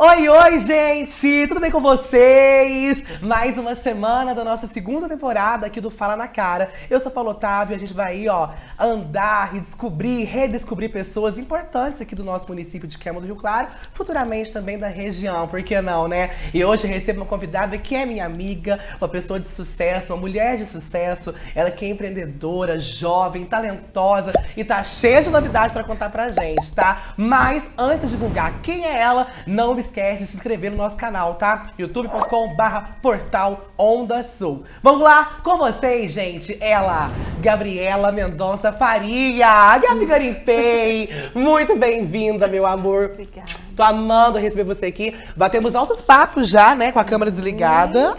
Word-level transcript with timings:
Oi, 0.00 0.28
oi, 0.28 0.60
gente! 0.60 1.48
Tudo 1.48 1.58
bem 1.58 1.72
com 1.72 1.80
vocês? 1.80 3.02
Mais 3.20 3.58
uma 3.58 3.74
semana 3.74 4.32
da 4.32 4.44
nossa 4.44 4.68
segunda 4.68 5.08
temporada 5.08 5.66
aqui 5.66 5.80
do 5.80 5.90
Fala 5.90 6.16
na 6.16 6.28
Cara. 6.28 6.70
Eu 6.88 7.00
sou 7.00 7.10
Paulo 7.10 7.30
Otávio 7.30 7.74
e 7.74 7.76
a 7.76 7.78
gente 7.80 7.92
vai 7.92 8.12
aí, 8.12 8.28
ó, 8.28 8.50
andar 8.78 9.56
e 9.56 9.58
descobrir, 9.58 10.22
redescobrir 10.22 10.92
pessoas 10.92 11.36
importantes 11.36 12.00
aqui 12.00 12.14
do 12.14 12.22
nosso 12.22 12.46
município 12.46 12.86
de 12.86 12.96
Queima 12.96 13.20
do 13.20 13.26
Rio 13.26 13.34
Claro, 13.34 13.66
futuramente 13.92 14.52
também 14.52 14.78
da 14.78 14.86
região, 14.86 15.48
por 15.48 15.60
que 15.64 15.80
não, 15.80 16.06
né? 16.06 16.30
E 16.54 16.64
hoje 16.64 16.86
recebo 16.86 17.22
uma 17.22 17.26
convidada 17.26 17.76
que 17.76 17.96
é 17.96 18.06
minha 18.06 18.24
amiga, 18.24 18.78
uma 19.00 19.08
pessoa 19.08 19.40
de 19.40 19.48
sucesso, 19.48 20.14
uma 20.14 20.20
mulher 20.20 20.58
de 20.58 20.66
sucesso, 20.66 21.34
ela 21.56 21.72
que 21.72 21.84
é 21.84 21.88
empreendedora, 21.88 22.78
jovem, 22.78 23.44
talentosa 23.44 24.32
e 24.56 24.62
tá 24.62 24.84
cheia 24.84 25.24
de 25.24 25.28
novidades 25.28 25.72
para 25.72 25.82
contar 25.82 26.08
pra 26.10 26.28
gente, 26.28 26.72
tá? 26.72 27.14
Mas 27.16 27.68
antes 27.76 28.02
de 28.02 28.10
divulgar 28.10 28.60
quem 28.62 28.86
é 28.86 29.00
ela, 29.00 29.26
não 29.44 29.74
me 29.74 29.87
esquece 29.88 30.24
de 30.24 30.30
se 30.30 30.36
inscrever 30.36 30.70
no 30.70 30.76
nosso 30.76 30.96
canal, 30.96 31.34
tá? 31.34 31.70
youtube.com 31.78 32.54
barra 32.54 32.96
portal 33.02 33.68
Onda 33.76 34.22
Sul. 34.22 34.64
Vamos 34.82 35.00
lá 35.02 35.38
com 35.42 35.56
vocês, 35.56 36.12
gente. 36.12 36.56
Ela, 36.60 37.10
Gabriela 37.40 38.12
Mendonça 38.12 38.72
Faria. 38.72 39.78
Gabi 39.78 40.06
Garimpei, 40.06 41.30
muito 41.34 41.76
bem-vinda, 41.76 42.46
meu 42.46 42.66
amor. 42.66 43.10
Obrigada. 43.12 43.68
Tô 43.74 43.82
amando 43.84 44.38
receber 44.38 44.64
você 44.64 44.86
aqui. 44.86 45.16
Batemos 45.36 45.76
altos 45.76 46.00
papos 46.00 46.48
já, 46.48 46.74
né, 46.74 46.90
com 46.90 46.98
a 46.98 47.04
câmera 47.04 47.30
desligada. 47.30 48.16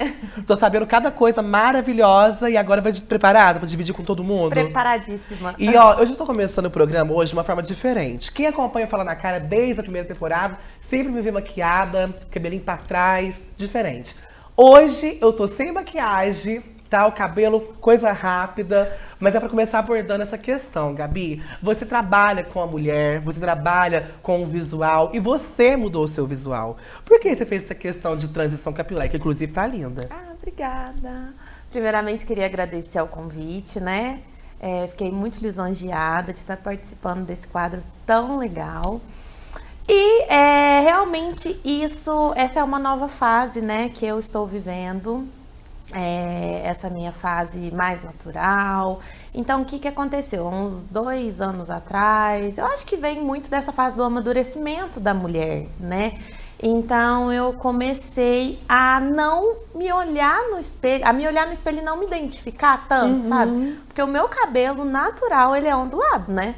Tô 0.47 0.55
sabendo 0.55 0.87
cada 0.87 1.11
coisa 1.11 1.41
maravilhosa 1.41 2.49
e 2.49 2.55
agora 2.55 2.81
vai 2.81 2.93
preparada 2.93 3.59
pra 3.59 3.67
dividir 3.67 3.93
com 3.93 4.03
todo 4.03 4.23
mundo? 4.23 4.51
Preparadíssima. 4.51 5.53
E 5.59 5.75
ó, 5.75 5.95
eu 5.95 6.15
tô 6.15 6.25
começando 6.25 6.67
o 6.67 6.71
programa 6.71 7.13
hoje 7.13 7.31
de 7.31 7.37
uma 7.37 7.43
forma 7.43 7.61
diferente. 7.61 8.31
Quem 8.31 8.47
acompanha 8.47 8.87
o 8.87 8.89
Fala 8.89 9.03
na 9.03 9.15
Cara 9.15 9.39
desde 9.39 9.81
a 9.81 9.83
primeira 9.83 10.07
temporada 10.07 10.57
sempre 10.89 11.11
me 11.11 11.21
vê 11.21 11.31
maquiada, 11.31 12.13
cabelinho 12.31 12.63
pra 12.63 12.77
trás, 12.77 13.47
diferente. 13.55 14.15
Hoje 14.57 15.17
eu 15.21 15.31
tô 15.31 15.47
sem 15.47 15.71
maquiagem, 15.71 16.61
tá? 16.89 17.05
O 17.05 17.11
cabelo, 17.11 17.61
coisa 17.79 18.11
rápida. 18.11 18.97
Mas 19.19 19.35
é 19.35 19.39
para 19.39 19.49
começar 19.49 19.79
abordando 19.79 20.23
essa 20.23 20.37
questão, 20.37 20.95
Gabi. 20.95 21.43
Você 21.61 21.85
trabalha 21.85 22.43
com 22.43 22.61
a 22.61 22.67
mulher, 22.67 23.19
você 23.19 23.39
trabalha 23.39 24.09
com 24.23 24.43
o 24.43 24.47
visual 24.47 25.11
e 25.13 25.19
você 25.19 25.75
mudou 25.75 26.05
o 26.05 26.07
seu 26.07 26.25
visual. 26.25 26.77
Por 27.05 27.19
que 27.19 27.35
você 27.35 27.45
fez 27.45 27.65
essa 27.65 27.75
questão 27.75 28.15
de 28.15 28.29
transição 28.29 28.73
capilar, 28.73 29.09
que 29.09 29.17
inclusive 29.17 29.51
tá 29.51 29.67
linda? 29.67 30.07
Ah, 30.09 30.33
obrigada. 30.37 31.33
Primeiramente, 31.69 32.25
queria 32.25 32.45
agradecer 32.45 32.97
ao 32.97 33.07
convite, 33.07 33.79
né? 33.79 34.21
É, 34.59 34.87
fiquei 34.87 35.11
muito 35.11 35.39
lisonjeada 35.39 36.33
de 36.33 36.39
estar 36.39 36.57
participando 36.57 37.25
desse 37.25 37.47
quadro 37.47 37.81
tão 38.05 38.37
legal. 38.37 38.99
E 39.91 40.21
é, 40.31 40.81
realmente 40.81 41.59
isso, 41.65 42.31
essa 42.35 42.59
é 42.59 42.63
uma 42.63 42.77
nova 42.77 43.07
fase, 43.07 43.59
né, 43.59 43.89
que 43.89 44.05
eu 44.05 44.19
estou 44.19 44.45
vivendo 44.45 45.27
é, 45.91 46.61
essa 46.63 46.91
minha 46.91 47.11
fase 47.11 47.71
mais 47.71 48.03
natural. 48.03 48.99
Então, 49.33 49.63
o 49.63 49.65
que, 49.65 49.79
que 49.79 49.87
aconteceu? 49.87 50.45
Uns 50.45 50.83
dois 50.91 51.41
anos 51.41 51.71
atrás, 51.71 52.59
eu 52.59 52.65
acho 52.67 52.85
que 52.85 52.97
vem 52.97 53.19
muito 53.19 53.49
dessa 53.49 53.71
fase 53.71 53.95
do 53.95 54.03
amadurecimento 54.03 54.99
da 54.99 55.13
mulher, 55.15 55.65
né? 55.79 56.19
Então, 56.61 57.31
eu 57.33 57.53
comecei 57.53 58.59
a 58.69 58.99
não 58.99 59.55
me 59.73 59.91
olhar 59.91 60.39
no 60.51 60.59
espelho, 60.59 61.07
a 61.07 61.11
me 61.13 61.25
olhar 61.25 61.47
no 61.47 61.53
espelho 61.53 61.79
e 61.79 61.81
não 61.81 61.97
me 61.97 62.05
identificar 62.05 62.85
tanto, 62.87 63.23
Uhum. 63.23 63.29
sabe? 63.29 63.79
Porque 63.87 64.01
o 64.03 64.07
meu 64.07 64.27
cabelo 64.27 64.85
natural, 64.85 65.55
ele 65.55 65.67
é 65.67 65.75
ondulado, 65.75 66.31
né? 66.31 66.53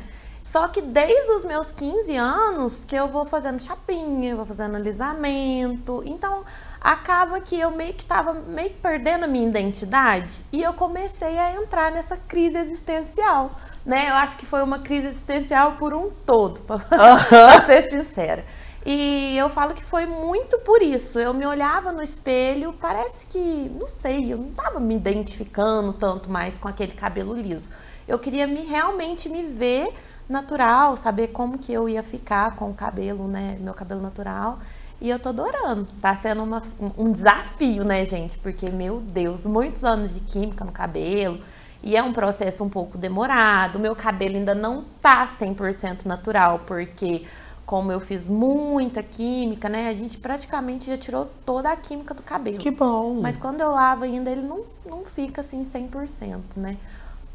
Só 0.51 0.67
que 0.67 0.81
desde 0.81 1.31
os 1.31 1.45
meus 1.45 1.71
15 1.71 2.13
anos 2.17 2.83
que 2.85 2.93
eu 2.93 3.07
vou 3.07 3.25
fazendo 3.25 3.61
chapinha, 3.61 4.35
vou 4.35 4.45
fazendo 4.45 4.75
alisamento. 4.75 6.03
Então, 6.05 6.43
acaba 6.81 7.39
que 7.39 7.57
eu 7.57 7.71
meio 7.71 7.93
que 7.93 8.03
tava 8.03 8.33
meio 8.33 8.71
que 8.71 8.81
perdendo 8.81 9.23
a 9.23 9.27
minha 9.27 9.47
identidade 9.47 10.43
e 10.51 10.61
eu 10.61 10.73
comecei 10.73 11.37
a 11.37 11.55
entrar 11.55 11.89
nessa 11.93 12.17
crise 12.17 12.57
existencial, 12.57 13.51
né? 13.85 14.09
Eu 14.09 14.15
acho 14.15 14.35
que 14.35 14.45
foi 14.45 14.61
uma 14.61 14.79
crise 14.79 15.07
existencial 15.07 15.77
por 15.79 15.93
um 15.93 16.09
todo, 16.25 16.59
pra, 16.61 16.79
pra 16.83 17.65
ser 17.65 17.89
sincera. 17.89 18.43
E 18.85 19.37
eu 19.37 19.47
falo 19.47 19.73
que 19.73 19.85
foi 19.85 20.05
muito 20.05 20.57
por 20.59 20.81
isso. 20.81 21.17
Eu 21.17 21.33
me 21.33 21.45
olhava 21.45 21.93
no 21.93 22.03
espelho, 22.03 22.73
parece 22.73 23.25
que, 23.25 23.71
não 23.79 23.87
sei, 23.87 24.33
eu 24.33 24.37
não 24.37 24.51
tava 24.51 24.81
me 24.81 24.97
identificando 24.97 25.93
tanto 25.93 26.29
mais 26.29 26.57
com 26.57 26.67
aquele 26.67 26.91
cabelo 26.91 27.33
liso. 27.33 27.69
Eu 28.05 28.19
queria 28.19 28.45
me 28.47 28.65
realmente 28.65 29.29
me 29.29 29.43
ver 29.43 29.93
natural, 30.31 30.95
saber 30.97 31.27
como 31.27 31.57
que 31.57 31.71
eu 31.71 31.87
ia 31.89 32.01
ficar 32.03 32.55
com 32.55 32.69
o 32.69 32.73
cabelo, 32.73 33.27
né, 33.27 33.57
meu 33.59 33.73
cabelo 33.73 34.01
natural. 34.01 34.59
E 34.99 35.09
eu 35.09 35.17
tô 35.17 35.29
adorando. 35.29 35.87
Tá 35.99 36.15
sendo 36.15 36.43
uma- 36.43 36.61
um- 36.97 37.11
desafio, 37.11 37.83
né, 37.83 38.05
gente? 38.05 38.37
Porque, 38.37 38.69
meu 38.69 38.99
Deus, 38.99 39.43
muitos 39.45 39.83
anos 39.83 40.13
de 40.13 40.19
química 40.19 40.63
no 40.63 40.71
cabelo. 40.71 41.39
E 41.83 41.97
é 41.97 42.03
um 42.03 42.13
processo 42.13 42.63
um 42.63 42.69
pouco 42.69 42.97
demorado. 42.99 43.79
Meu 43.79 43.95
cabelo 43.95 44.37
ainda 44.37 44.53
não 44.53 44.83
tá 45.01 45.25
100% 45.25 46.05
natural, 46.05 46.59
porque 46.67 47.25
como 47.65 47.91
eu 47.91 47.99
fiz 47.99 48.27
muita 48.27 49.01
química, 49.01 49.67
né, 49.69 49.89
a 49.89 49.93
gente 49.93 50.17
praticamente 50.19 50.87
já 50.87 50.97
tirou 50.97 51.25
toda 51.45 51.71
a 51.71 51.75
química 51.75 52.13
do 52.13 52.21
cabelo. 52.21 52.57
Que 52.59 52.69
bom. 52.69 53.19
Mas 53.21 53.37
quando 53.37 53.61
eu 53.61 53.71
lavo 53.71 54.03
ainda, 54.03 54.29
ele 54.29 54.41
não, 54.41 54.61
não 54.85 55.03
fica 55.05 55.41
assim 55.41 55.65
100%, 55.65 56.57
né? 56.57 56.77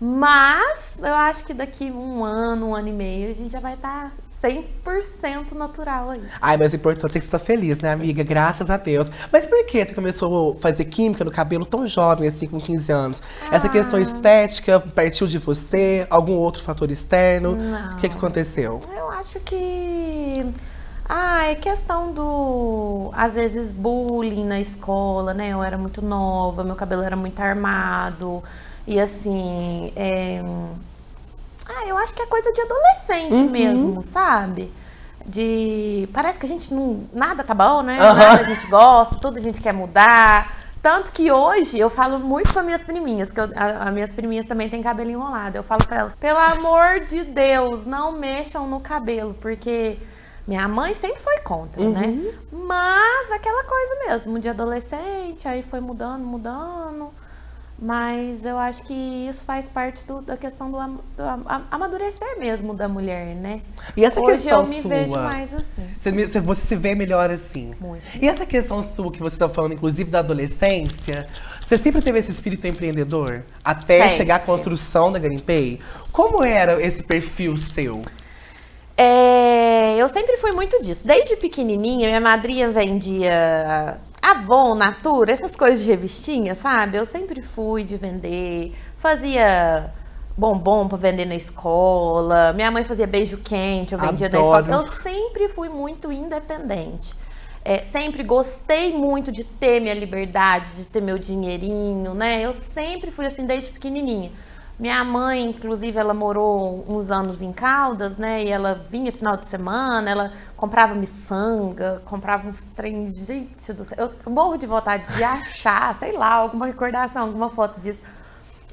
Mas 0.00 0.98
eu 0.98 1.14
acho 1.14 1.44
que 1.44 1.54
daqui 1.54 1.90
um 1.90 2.24
ano, 2.24 2.68
um 2.70 2.74
ano 2.74 2.88
e 2.88 2.92
meio, 2.92 3.30
a 3.30 3.34
gente 3.34 3.50
já 3.50 3.60
vai 3.60 3.74
estar 3.74 4.12
100% 4.42 5.52
natural 5.52 6.10
aí. 6.10 6.22
Ai, 6.40 6.56
mas 6.58 6.72
o 6.72 6.76
importante 6.76 7.16
é 7.16 7.20
que 7.20 7.24
você 7.24 7.30
tá 7.30 7.38
feliz, 7.38 7.78
né, 7.80 7.92
amiga? 7.92 8.22
Graças 8.22 8.68
a 8.70 8.76
Deus. 8.76 9.10
Mas 9.32 9.46
por 9.46 9.64
que 9.66 9.84
você 9.84 9.94
começou 9.94 10.52
a 10.58 10.60
fazer 10.60 10.84
química 10.84 11.24
no 11.24 11.30
cabelo 11.30 11.64
tão 11.64 11.86
jovem, 11.86 12.28
assim, 12.28 12.46
com 12.46 12.60
15 12.60 12.92
anos? 12.92 13.22
Essa 13.50 13.66
Ah. 13.66 13.70
questão 13.70 13.98
estética 13.98 14.78
partiu 14.94 15.26
de 15.26 15.38
você? 15.38 16.06
Algum 16.10 16.34
outro 16.34 16.62
fator 16.62 16.90
externo? 16.90 17.56
Não. 17.56 17.94
O 17.94 17.96
que, 17.96 18.08
que 18.08 18.16
aconteceu? 18.16 18.80
Eu 18.94 19.10
acho 19.10 19.40
que. 19.40 20.44
Ah, 21.08 21.46
é 21.46 21.54
questão 21.54 22.12
do. 22.12 23.10
Às 23.14 23.34
vezes, 23.34 23.70
bullying 23.72 24.44
na 24.44 24.60
escola, 24.60 25.32
né? 25.32 25.50
Eu 25.50 25.62
era 25.62 25.78
muito 25.78 26.02
nova, 26.04 26.62
meu 26.64 26.74
cabelo 26.76 27.02
era 27.02 27.16
muito 27.16 27.40
armado. 27.40 28.42
E 28.86 29.00
assim. 29.00 29.92
é, 29.97 30.42
Ah, 31.69 31.84
eu 31.86 31.97
acho 31.98 32.14
que 32.14 32.22
é 32.22 32.26
coisa 32.26 32.52
de 32.52 32.60
adolescente 32.60 33.34
Uhum. 33.38 33.50
mesmo, 33.50 34.02
sabe? 34.02 34.72
De. 35.24 36.08
Parece 36.12 36.38
que 36.38 36.47
a 36.47 36.48
gente 36.48 36.72
não. 36.72 37.04
Nada 37.12 37.42
tá 37.42 37.52
bom, 37.54 37.82
né? 37.82 37.98
Aham. 38.00 38.14
Nada 38.14 38.41
a 38.41 38.44
gente 38.44 38.66
gosta, 38.69 39.16
tudo 39.16 39.38
a 39.38 39.41
gente 39.41 39.60
quer 39.60 39.72
mudar. 39.72 40.54
Tanto 40.80 41.10
que 41.10 41.32
hoje 41.32 41.76
eu 41.76 41.91
falo 41.91 42.20
muito 42.20 42.52
para 42.52 42.62
minhas 42.62 42.84
priminhas, 42.84 43.32
que 43.32 43.41
eu, 43.41 43.50
a- 43.56 43.88
as 43.88 43.92
minhas 43.92 44.12
priminhas 44.12 44.46
também 44.46 44.69
têm 44.69 44.80
cabelo 44.80 45.10
enrolado. 45.10 45.56
Eu 45.56 45.64
falo 45.64 45.84
para 45.84 45.96
elas, 45.96 46.12
pelo 46.14 46.38
amor 46.38 47.00
de 47.00 47.25
Deus, 47.25 47.84
não 47.84 48.12
mexam 48.12 48.69
no 48.69 48.78
cabelo, 48.78 49.34
porque 49.41 49.98
minha 50.46 50.69
mãe 50.69 50.94
sempre 50.94 51.20
foi 51.20 51.38
contra, 51.41 51.82
né? 51.82 52.16
Mas 52.52 53.32
aquela 53.32 53.64
coisa 53.64 53.94
mesmo, 54.06 54.38
de 54.38 54.48
adolescente, 54.48 55.48
aí 55.48 55.64
foi 55.69 55.80
mudando, 55.80 56.25
mudando. 56.25 57.10
Mas 57.78 58.42
eu 58.47 58.56
acho 58.56 58.82
que 58.84 58.94
isso 58.94 59.44
faz 59.44 59.69
parte 59.69 60.03
do- 60.06 60.22
da 60.22 60.34
questão 60.34 60.70
do, 60.70 60.78
am- 60.78 60.98
do 61.14 61.22
am- 61.22 61.66
amadurecer 61.70 62.38
mesmo 62.38 62.72
da 62.72 62.88
mulher, 62.88 63.34
né? 63.34 63.60
E 63.94 64.03
essa 64.03 64.19
Hoje 64.19 64.38
questão 64.44 64.60
eu 64.62 64.66
me 64.66 64.81
sua? 64.81 64.88
vejo 64.91 65.10
mais 65.12 65.53
assim. 65.53 65.87
Você, 66.00 66.41
você- 66.41 66.60
se 66.66 66.75
vê 66.75 66.94
melhor 66.94 67.31
assim. 67.31 67.75
Muito. 67.78 68.03
E 68.20 68.26
essa 68.26 68.47
questão 68.47 68.82
sua 68.82 69.12
que 69.12 69.20
você 69.20 69.37
tá 69.38 69.47
falando, 69.48 69.75
inclusive, 69.75 70.10
da 70.10 70.20
adolescência, 70.20 71.26
você 71.60 71.76
sempre 71.76 72.00
teve 72.00 72.19
esse 72.19 72.31
espírito 72.31 72.66
empreendedor? 72.66 73.42
Até 73.62 74.00
Sempre. 74.04 74.16
chegar 74.16 74.37
à 74.37 74.38
construção 74.38 75.12
da 75.12 75.19
Garimpei? 75.19 75.78
Como 76.10 76.43
era 76.43 76.81
esse 76.82 77.03
perfil 77.04 77.58
seu? 77.58 78.00
É, 78.97 79.96
eu 79.99 80.08
sempre 80.08 80.38
fui 80.38 80.52
muito 80.52 80.81
disso. 80.82 81.06
Desde 81.06 81.37
pequenininha, 81.37 82.08
minha 82.08 82.20
madrinha 82.20 82.70
vendia 82.70 83.99
Avon, 84.26 84.75
Natura, 84.75 85.31
essas 85.31 85.55
coisas 85.55 85.78
de 85.78 85.87
revistinha, 85.87 86.56
sabe? 86.56 86.99
Eu 86.99 87.06
sempre 87.06 87.40
fui 87.40 87.84
de 87.84 87.96
vender, 87.96 88.75
fazia 88.99 89.93
bombom 90.37 90.88
pra 90.88 90.99
vender 90.99 91.26
na 91.26 91.37
escola. 91.37 92.52
Minha 92.52 92.73
mãe 92.73 92.82
fazia 92.82 93.06
beijo 93.06 93.37
quente, 93.38 93.93
eu 93.93 94.00
vendia 94.00 94.28
na 94.28 94.38
Adoro. 94.38 94.67
escola. 94.67 94.82
Eu 94.82 94.93
sempre 95.00 95.49
fui 95.49 95.69
muito 95.69 96.11
independente. 96.11 97.14
É, 97.64 97.82
sempre 97.82 98.25
gostei 98.25 98.93
muito 98.93 99.31
de 99.31 99.44
ter 99.44 99.81
minha 99.81 99.94
liberdade, 99.94 100.75
de 100.75 100.87
ter 100.87 101.00
meu 101.00 101.19
dinheirinho, 101.20 102.12
né? 102.12 102.43
Eu 102.43 102.52
sempre 102.52 103.12
fui 103.12 103.26
assim 103.26 103.46
desde 103.46 103.70
pequenininha. 103.70 104.32
Minha 104.78 105.02
mãe, 105.05 105.43
inclusive, 105.43 105.96
ela 105.99 106.12
morou 106.12 106.84
uns 106.87 107.11
anos 107.11 107.40
em 107.40 107.52
Caldas, 107.52 108.17
né? 108.19 108.44
E 108.44 108.49
ela 108.49 108.84
vinha 108.90 109.11
final 109.11 109.37
de 109.37 109.46
semana, 109.46 110.11
ela 110.11 110.32
comprava 110.56 110.94
miçanga, 110.94 112.03
comprava 112.05 112.49
uns 112.49 112.62
trem, 112.75 113.11
gente 113.12 113.73
do 113.73 113.85
céu. 113.85 114.11
Eu 114.25 114.32
morro 114.32 114.56
de 114.56 114.67
vontade 114.67 115.12
de 115.14 115.23
achar, 115.23 115.97
sei 115.99 116.12
lá, 116.12 116.32
alguma 116.32 116.67
recordação, 116.67 117.23
alguma 117.23 117.50
foto 117.50 117.81
disso. 117.81 118.00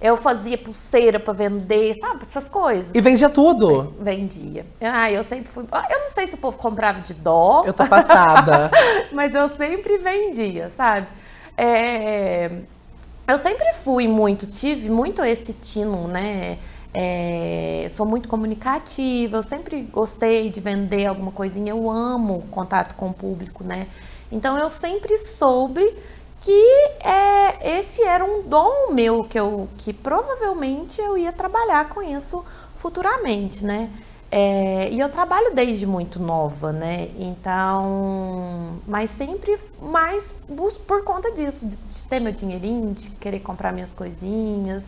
Eu 0.01 0.17
fazia 0.17 0.57
pulseira 0.57 1.19
para 1.19 1.33
vender, 1.33 1.95
sabe? 1.99 2.23
Essas 2.23 2.49
coisas. 2.49 2.87
E 2.93 2.99
vendia 2.99 3.29
tudo? 3.29 3.93
Vendia. 3.99 4.65
Ah, 4.81 5.09
eu 5.11 5.23
sempre 5.23 5.49
fui. 5.49 5.63
Eu 5.63 5.99
não 5.99 6.09
sei 6.09 6.27
se 6.27 6.35
o 6.35 6.37
povo 6.37 6.57
comprava 6.57 6.99
de 6.99 7.13
dó. 7.13 7.63
Eu 7.65 7.73
tô 7.73 7.85
passada. 7.85 8.69
mas 9.13 9.33
eu 9.33 9.47
sempre 9.55 9.97
vendia, 9.97 10.69
sabe? 10.75 11.07
É... 11.57 12.51
Eu 13.25 13.39
sempre 13.39 13.71
fui 13.81 14.05
muito, 14.05 14.45
tive 14.45 14.89
muito 14.89 15.23
esse 15.23 15.53
tino, 15.53 16.07
né? 16.09 16.57
É, 16.93 17.89
sou 17.95 18.05
muito 18.05 18.29
comunicativa, 18.29 19.37
eu 19.37 19.43
sempre 19.43 19.81
gostei 19.81 20.49
de 20.49 20.59
vender 20.59 21.07
alguma 21.07 21.31
coisinha, 21.31 21.71
eu 21.71 21.89
amo 21.89 22.43
contato 22.51 22.95
com 22.95 23.07
o 23.07 23.13
público, 23.13 23.63
né? 23.63 23.87
Então 24.31 24.57
eu 24.57 24.69
sempre 24.69 25.17
soube 25.17 25.81
que 26.39 26.51
é, 26.99 27.77
esse 27.79 28.03
era 28.03 28.23
um 28.23 28.43
dom 28.43 28.91
meu 28.91 29.23
que 29.23 29.39
eu 29.39 29.67
que 29.77 29.93
provavelmente 29.93 30.99
eu 31.01 31.17
ia 31.17 31.31
trabalhar 31.31 31.89
com 31.89 32.01
isso 32.01 32.43
futuramente, 32.77 33.63
né? 33.65 33.89
É, 34.29 34.89
e 34.91 34.99
eu 34.99 35.09
trabalho 35.09 35.53
desde 35.53 35.85
muito 35.85 36.19
nova, 36.19 36.71
né? 36.71 37.09
Então, 37.17 38.79
mas 38.87 39.11
sempre 39.11 39.57
mais 39.81 40.33
por 40.87 41.03
conta 41.03 41.31
disso, 41.31 41.65
de 41.67 41.77
ter 42.09 42.19
meu 42.19 42.31
dinheirinho, 42.31 42.93
de 42.93 43.09
querer 43.11 43.39
comprar 43.39 43.71
minhas 43.71 43.93
coisinhas. 43.93 44.85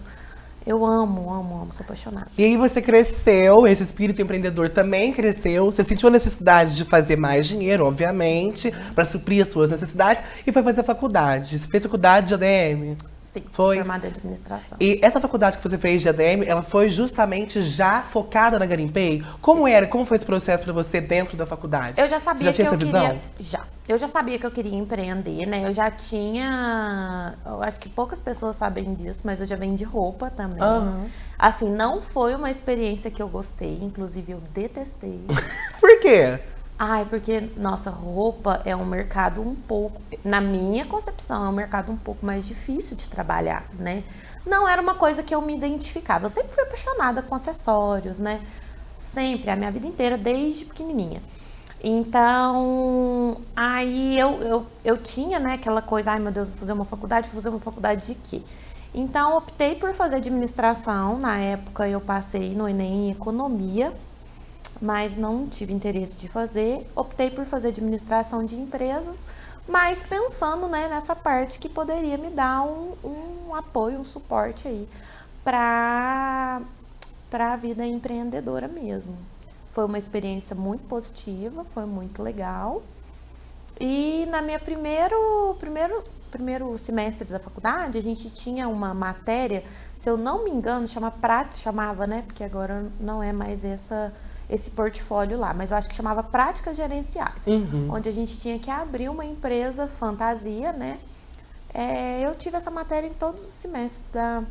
Eu 0.66 0.84
amo, 0.84 1.32
amo, 1.32 1.62
amo, 1.62 1.74
sou 1.74 1.84
apaixonada. 1.84 2.28
E 2.36 2.44
aí 2.44 2.58
você 2.58 2.82
cresceu, 2.82 3.68
esse 3.68 3.84
espírito 3.84 4.22
empreendedor 4.22 4.70
também 4.70 5.14
cresceu. 5.14 5.66
Você 5.66 5.84
sentiu 5.84 6.10
a 6.10 6.12
necessidade 6.12 6.76
de 6.76 6.84
fazer 6.84 7.16
mais 7.18 7.46
dinheiro, 7.48 7.86
obviamente, 7.86 8.72
para 8.96 9.06
suprir 9.06 9.44
as 9.44 9.52
suas 9.52 9.70
necessidades 9.70 10.24
e 10.46 10.52
foi 10.52 10.64
fazer 10.64 10.82
a 10.82 10.84
faculdade. 10.84 11.60
Você 11.60 11.68
fez 11.68 11.84
faculdade 11.84 12.30
de 12.30 12.34
ADM? 12.34 12.96
Sim, 13.22 13.44
foi 13.52 13.78
formada 13.78 14.08
em 14.08 14.10
administração. 14.10 14.78
E 14.80 15.00
essa 15.04 15.20
faculdade 15.20 15.58
que 15.58 15.70
você 15.70 15.78
fez 15.78 16.02
de 16.02 16.10
ADM, 16.10 16.44
ela 16.48 16.64
foi 16.64 16.90
justamente 16.90 17.62
já 17.62 18.02
focada 18.02 18.58
na 18.58 18.66
Garimpei? 18.66 19.24
Como 19.42 19.68
Sim. 19.68 19.74
era? 19.74 19.86
Como 19.86 20.06
foi 20.06 20.18
esse 20.18 20.26
processo 20.26 20.64
para 20.64 20.74
você 20.74 21.00
dentro 21.00 21.38
da 21.38 21.46
faculdade? 21.46 21.94
Eu 21.98 22.10
já 22.10 22.20
sabia 22.20 22.52
já 22.52 22.64
que 22.64 22.74
eu 22.74 22.78
visão? 22.78 23.02
queria. 23.02 23.22
Já. 23.40 23.75
Eu 23.88 24.00
já 24.00 24.08
sabia 24.08 24.40
que 24.40 24.46
eu 24.46 24.52
queria 24.52 24.76
empreender, 24.76 25.46
né? 25.46 25.68
Eu 25.68 25.74
já 25.74 25.92
tinha. 25.92 27.36
Eu 27.46 27.62
acho 27.62 27.80
que 27.80 27.88
poucas 27.88 28.20
pessoas 28.20 28.56
sabem 28.56 28.94
disso, 28.96 29.22
mas 29.24 29.40
eu 29.40 29.46
já 29.46 29.56
vendi 29.56 29.84
roupa 29.84 30.30
também. 30.30 30.64
Uhum. 30.64 31.08
Assim, 31.38 31.70
não 31.70 32.02
foi 32.02 32.34
uma 32.34 32.50
experiência 32.50 33.12
que 33.12 33.22
eu 33.22 33.28
gostei, 33.28 33.78
inclusive 33.82 34.32
eu 34.32 34.42
detestei. 34.54 35.22
Por 35.80 36.00
quê? 36.00 36.40
Ai, 36.78 37.06
porque, 37.10 37.50
nossa, 37.56 37.90
roupa 37.90 38.62
é 38.66 38.76
um 38.76 38.84
mercado 38.84 39.42
um 39.42 39.56
pouco, 39.56 40.02
na 40.26 40.42
minha 40.42 40.84
concepção, 40.86 41.46
é 41.46 41.50
um 41.50 41.54
mercado 41.54 41.90
um 41.90 41.96
pouco 41.96 42.26
mais 42.26 42.46
difícil 42.46 42.98
de 42.98 43.08
trabalhar, 43.08 43.66
né? 43.80 44.04
Não 44.46 44.68
era 44.68 44.82
uma 44.82 44.96
coisa 44.96 45.24
que 45.24 45.34
eu 45.34 45.42
me 45.42 45.56
identificava. 45.56 46.26
Eu 46.26 46.30
sempre 46.30 46.54
fui 46.54 46.64
apaixonada 46.64 47.22
com 47.22 47.34
acessórios, 47.34 48.18
né? 48.18 48.42
Sempre, 49.00 49.52
a 49.52 49.56
minha 49.56 49.72
vida 49.72 49.88
inteira, 49.88 50.18
desde 50.18 50.66
pequenininha. 50.66 51.22
Então, 51.88 53.38
aí 53.56 54.18
eu, 54.18 54.42
eu, 54.42 54.66
eu 54.84 54.98
tinha, 54.98 55.38
né, 55.38 55.54
aquela 55.54 55.84
coisa, 55.84 56.14
ai 56.14 56.20
meu 56.20 56.32
Deus, 56.32 56.50
vou 56.50 56.58
fazer 56.58 56.74
uma 56.74 56.84
faculdade, 56.84 57.28
vou 57.28 57.36
fazer 57.36 57.50
uma 57.50 57.60
faculdade 57.60 58.08
de 58.08 58.16
quê? 58.16 58.42
Então, 58.92 59.38
optei 59.38 59.76
por 59.76 59.94
fazer 59.94 60.16
administração. 60.16 61.20
Na 61.20 61.38
época, 61.38 61.88
eu 61.88 62.02
passei 62.02 62.56
no 62.56 62.68
Enem 62.68 63.10
em 63.10 63.12
economia, 63.12 63.94
mas 64.82 65.16
não 65.16 65.48
tive 65.48 65.74
interesse 65.74 66.18
de 66.18 66.28
fazer. 66.28 66.90
Optei 66.96 67.30
por 67.30 67.46
fazer 67.46 67.68
administração 67.68 68.44
de 68.44 68.56
empresas, 68.56 69.18
mas 69.68 70.02
pensando 70.02 70.68
né, 70.68 70.88
nessa 70.88 71.16
parte 71.16 71.60
que 71.60 71.70
poderia 71.70 72.18
me 72.18 72.32
dar 72.32 72.64
um, 72.64 72.96
um 73.04 73.54
apoio, 73.54 74.00
um 74.00 74.06
suporte 74.06 74.68
aí 74.68 74.90
para 75.44 76.62
a 77.32 77.56
vida 77.58 77.86
empreendedora 77.86 78.68
mesmo. 78.68 79.35
Foi 79.76 79.84
uma 79.84 79.98
experiência 79.98 80.56
muito 80.56 80.88
positiva, 80.88 81.66
foi 81.66 81.86
muito 81.86 82.24
legal. 82.24 82.82
E 83.78 84.26
na 84.32 84.42
minha 84.42 84.58
primeiro, 84.58 85.54
primeiro, 85.60 86.02
primeiro 86.32 86.78
semestre 86.78 87.28
da 87.28 87.40
faculdade, 87.40 87.98
a 87.98 88.02
gente 88.02 88.30
tinha 88.30 88.70
uma 88.70 88.94
matéria, 88.94 89.66
se 89.98 90.10
eu 90.10 90.16
não 90.16 90.46
me 90.46 90.50
engano, 90.50 90.88
chama 90.88 91.12
prática, 91.12 91.58
chamava, 91.58 92.08
né? 92.08 92.24
Porque 92.26 92.42
agora 92.42 92.86
não 93.02 93.22
é 93.22 93.34
mais 93.34 93.66
essa 93.66 94.14
esse 94.50 94.70
portfólio 94.70 95.38
lá, 95.38 95.54
mas 95.54 95.72
eu 95.72 95.78
acho 95.78 95.90
que 95.90 95.96
chamava 95.96 96.24
Práticas 96.24 96.78
Gerenciais, 96.78 97.46
uhum. 97.48 97.90
onde 97.92 98.08
a 98.08 98.12
gente 98.14 98.40
tinha 98.40 98.58
que 98.60 98.70
abrir 98.70 99.10
uma 99.10 99.26
empresa 99.26 99.88
fantasia, 99.88 100.72
né? 100.72 101.00
É, 101.74 102.22
eu 102.22 102.34
tive 102.36 102.56
essa 102.56 102.72
matéria 102.72 103.08
em 103.08 103.14
todos 103.14 103.44
os 103.44 103.54
semestres 103.54 104.08
da, 104.14 104.42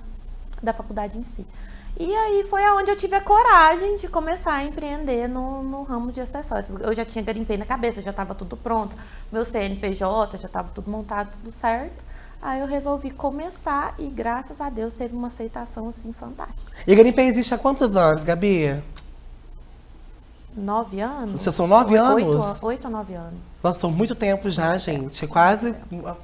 da 0.62 0.74
faculdade 0.74 1.16
em 1.16 1.24
si. 1.24 1.46
E 1.96 2.12
aí 2.12 2.44
foi 2.50 2.64
aonde 2.64 2.90
eu 2.90 2.96
tive 2.96 3.14
a 3.14 3.20
coragem 3.20 3.94
de 3.94 4.08
começar 4.08 4.54
a 4.54 4.64
empreender 4.64 5.28
no, 5.28 5.62
no 5.62 5.82
ramo 5.84 6.10
de 6.10 6.20
acessórios. 6.20 6.68
Eu 6.80 6.92
já 6.92 7.04
tinha 7.04 7.22
garimpei 7.22 7.56
na 7.56 7.64
cabeça, 7.64 8.02
já 8.02 8.10
estava 8.10 8.34
tudo 8.34 8.56
pronto, 8.56 8.96
meu 9.30 9.44
CNPJ 9.44 10.38
já 10.38 10.46
estava 10.46 10.70
tudo 10.74 10.90
montado, 10.90 11.30
tudo 11.32 11.52
certo. 11.52 12.04
Aí 12.42 12.60
eu 12.60 12.66
resolvi 12.66 13.10
começar 13.10 13.94
e 13.98 14.06
graças 14.06 14.60
a 14.60 14.68
Deus 14.68 14.92
teve 14.92 15.14
uma 15.16 15.28
aceitação 15.28 15.88
assim 15.88 16.12
fantástica. 16.12 16.76
E 16.86 16.94
Garimpei 16.94 17.28
existe 17.28 17.54
há 17.54 17.58
quantos 17.58 17.96
anos, 17.96 18.22
Gabi? 18.22 18.82
Nove 20.56 21.00
anos. 21.00 21.42
Vocês 21.42 21.54
são 21.54 21.66
nove 21.66 21.94
oito, 21.94 22.04
anos? 22.04 22.46
Oito, 22.46 22.66
oito 22.66 22.84
ou 22.84 22.90
nove 22.90 23.14
anos. 23.14 23.38
Nossa, 23.62 23.80
são 23.80 23.90
muito 23.90 24.14
tempo 24.14 24.50
já, 24.50 24.76
gente. 24.78 25.26
Quase 25.26 25.74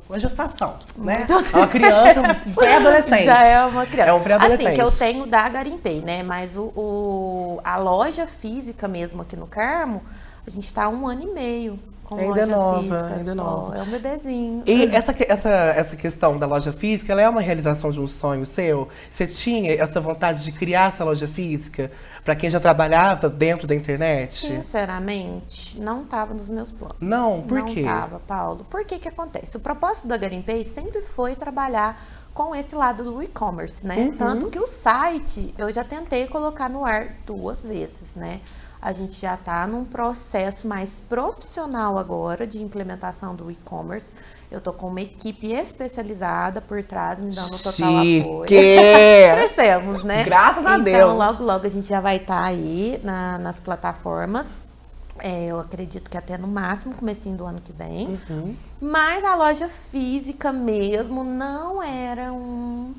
uma 0.08 0.18
gestação, 0.18 0.76
né? 0.96 1.26
É 1.28 1.56
uma 1.56 1.66
criança, 1.66 2.20
um 2.46 2.52
pré-adolescente. 2.52 3.24
Já 3.24 3.44
é 3.44 3.64
uma 3.64 3.86
criança. 3.86 4.10
É 4.10 4.12
um 4.12 4.22
pré-adolescente. 4.22 4.66
Assim, 4.66 4.74
que 4.74 4.82
eu 4.82 4.90
tenho 4.90 5.26
da 5.26 5.48
Garimpei, 5.48 6.00
né? 6.00 6.22
Mas 6.22 6.56
o, 6.56 6.72
o, 6.76 7.60
a 7.64 7.76
loja 7.76 8.26
física 8.26 8.86
mesmo 8.86 9.22
aqui 9.22 9.36
no 9.36 9.46
Carmo, 9.46 10.02
a 10.46 10.50
gente 10.50 10.66
está 10.66 10.88
um 10.88 11.06
ano 11.06 11.22
e 11.22 11.26
meio. 11.26 11.78
Com 12.10 12.18
ainda 12.18 12.28
loja 12.28 12.46
nova, 12.46 12.80
física 12.80 13.14
ainda 13.14 13.34
só. 13.34 13.42
nova. 13.42 13.78
É 13.78 13.82
um 13.82 13.86
bebezinho. 13.86 14.62
E 14.66 14.84
essa, 14.86 15.14
essa, 15.28 15.48
essa 15.48 15.96
questão 15.96 16.36
da 16.36 16.46
loja 16.46 16.72
física, 16.72 17.12
ela 17.12 17.22
é 17.22 17.28
uma 17.28 17.40
realização 17.40 17.92
de 17.92 18.00
um 18.00 18.06
sonho 18.08 18.44
seu? 18.44 18.88
Você 19.08 19.28
tinha 19.28 19.72
essa 19.80 20.00
vontade 20.00 20.42
de 20.42 20.50
criar 20.50 20.88
essa 20.88 21.04
loja 21.04 21.28
física? 21.28 21.90
para 22.24 22.36
quem 22.36 22.50
já 22.50 22.60
trabalhava 22.60 23.28
dentro 23.28 23.66
da 23.66 23.74
internet? 23.74 24.30
Sinceramente, 24.30 25.80
não 25.80 26.02
estava 26.02 26.34
nos 26.34 26.48
meus 26.48 26.70
planos. 26.70 26.96
Não, 27.00 27.42
por 27.42 27.58
não 27.58 27.66
quê? 27.66 27.80
Não 27.80 27.90
estava, 27.90 28.20
Paulo. 28.20 28.66
Por 28.68 28.84
que 28.84 28.98
que 28.98 29.08
acontece? 29.08 29.56
O 29.56 29.60
propósito 29.60 30.06
da 30.06 30.18
Garimpei 30.18 30.62
sempre 30.64 31.00
foi 31.00 31.34
trabalhar 31.34 31.98
com 32.32 32.54
esse 32.54 32.74
lado 32.74 33.02
do 33.02 33.22
e-commerce, 33.22 33.84
né? 33.84 33.96
Uhum. 33.96 34.16
Tanto 34.16 34.48
que 34.48 34.58
o 34.58 34.66
site 34.66 35.52
eu 35.58 35.72
já 35.72 35.82
tentei 35.82 36.26
colocar 36.26 36.68
no 36.68 36.84
ar 36.84 37.08
duas 37.26 37.64
vezes, 37.64 38.14
né? 38.14 38.40
A 38.82 38.92
gente 38.92 39.20
já 39.20 39.34
está 39.34 39.66
num 39.66 39.84
processo 39.84 40.66
mais 40.66 41.00
profissional 41.08 41.99
agora 41.99 42.46
de 42.46 42.62
implementação 42.62 43.34
do 43.34 43.50
e-commerce. 43.50 44.14
Eu 44.50 44.60
tô 44.60 44.72
com 44.72 44.88
uma 44.88 45.02
equipe 45.02 45.52
especializada 45.52 46.60
por 46.60 46.82
trás, 46.82 47.20
me 47.20 47.32
dando 47.32 47.62
total 47.62 48.02
Chique. 48.02 48.20
apoio. 48.20 48.46
Crescemos, 48.49 50.02
né? 50.02 50.25
Graças 50.25 50.64
a 50.64 50.72
então, 50.72 50.84
Deus. 50.84 50.96
Então, 50.96 51.16
logo, 51.16 51.44
logo 51.44 51.66
a 51.66 51.68
gente 51.68 51.87
já 51.87 52.00
vai 52.00 52.16
estar 52.16 52.40
tá 52.40 52.44
aí 52.44 52.99
na, 53.04 53.38
nas 53.38 53.60
plataformas. 53.60 54.52
É, 55.18 55.46
eu 55.46 55.60
acredito 55.60 56.08
que 56.08 56.16
até 56.16 56.38
no 56.38 56.49
máximo 56.49 56.94
comecinho 56.94 57.37
do 57.37 57.44
ano 57.44 57.60
que 57.60 57.72
vem. 57.72 58.18
Uhum. 58.28 58.56
Mas 58.80 59.22
a 59.25 59.34
loja 59.34 59.68
física 59.68 60.50
mesmo 60.52 61.22
não 61.22 61.82
era 61.82 62.32
um, 62.32 62.94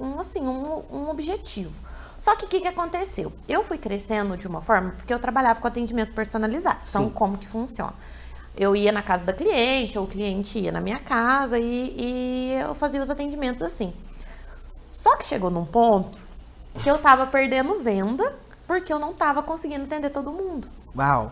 um 0.00 0.18
assim, 0.18 0.40
um, 0.40 0.82
um 0.90 1.10
objetivo. 1.10 1.78
Só 2.26 2.34
que 2.34 2.44
o 2.44 2.48
que, 2.48 2.60
que 2.60 2.66
aconteceu? 2.66 3.32
Eu 3.48 3.62
fui 3.62 3.78
crescendo 3.78 4.36
de 4.36 4.48
uma 4.48 4.60
forma, 4.60 4.90
porque 4.96 5.14
eu 5.14 5.18
trabalhava 5.20 5.60
com 5.60 5.68
atendimento 5.68 6.12
personalizado. 6.12 6.80
Então, 6.88 7.04
Sim. 7.04 7.10
como 7.10 7.38
que 7.38 7.46
funciona? 7.46 7.94
eu 8.56 8.74
ia 8.74 8.90
na 8.90 9.00
casa 9.00 9.22
da 9.22 9.32
cliente, 9.32 9.96
ou 9.96 10.06
o 10.06 10.08
cliente 10.08 10.58
ia 10.58 10.72
na 10.72 10.80
minha 10.80 10.98
casa 10.98 11.56
e, 11.56 11.94
e 11.96 12.52
eu 12.54 12.74
fazia 12.74 13.00
os 13.00 13.08
atendimentos 13.08 13.62
assim. 13.62 13.94
Só 14.90 15.14
que 15.16 15.24
chegou 15.24 15.50
num 15.50 15.64
ponto 15.64 16.18
que 16.82 16.90
eu 16.90 16.98
tava 16.98 17.28
perdendo 17.28 17.80
venda 17.80 18.34
porque 18.66 18.92
eu 18.92 18.98
não 18.98 19.14
tava 19.14 19.40
conseguindo 19.40 19.84
atender 19.84 20.10
todo 20.10 20.32
mundo. 20.32 20.66
Uau! 20.96 21.30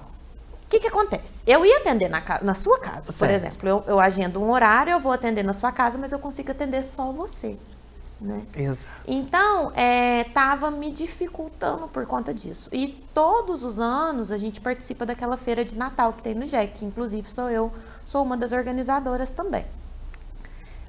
O 0.65 0.69
que, 0.69 0.79
que 0.79 0.87
acontece? 0.87 1.43
Eu 1.45 1.67
ia 1.67 1.79
atender 1.79 2.09
na, 2.09 2.23
na 2.41 2.55
sua 2.55 2.79
casa, 2.79 3.07
certo. 3.07 3.19
por 3.19 3.31
exemplo. 3.31 3.69
Eu, 3.69 3.85
eu 3.89 3.99
agendo 3.99 4.41
um 4.41 4.49
horário, 4.49 4.93
eu 4.93 5.01
vou 5.01 5.11
atender 5.11 5.43
na 5.43 5.55
sua 5.55 5.73
casa, 5.73 5.99
mas 5.99 6.13
eu 6.13 6.21
consigo 6.21 6.53
atender 6.53 6.85
só 6.85 7.11
você 7.11 7.59
né? 8.25 8.47
Exato. 8.57 8.79
Então, 9.07 9.73
estava 10.27 10.69
é, 10.69 10.71
me 10.71 10.91
dificultando 10.91 11.89
por 11.89 12.07
conta 12.07 12.33
disso. 12.33 12.69
E 12.73 12.89
todos 13.15 13.63
os 13.63 13.79
anos 13.79 14.31
a 14.31 14.39
gente 14.39 14.61
participa 14.61 15.07
daquela 15.07 15.37
feira 15.37 15.65
de 15.65 15.77
Natal 15.77 16.13
que 16.13 16.23
tem 16.23 16.35
no 16.35 16.47
JEC, 16.47 16.79
que 16.79 16.85
inclusive 16.85 17.29
sou 17.31 17.51
eu, 17.51 17.73
sou 18.07 18.23
uma 18.23 18.37
das 18.37 18.53
organizadoras 18.53 19.31
também. 19.31 19.65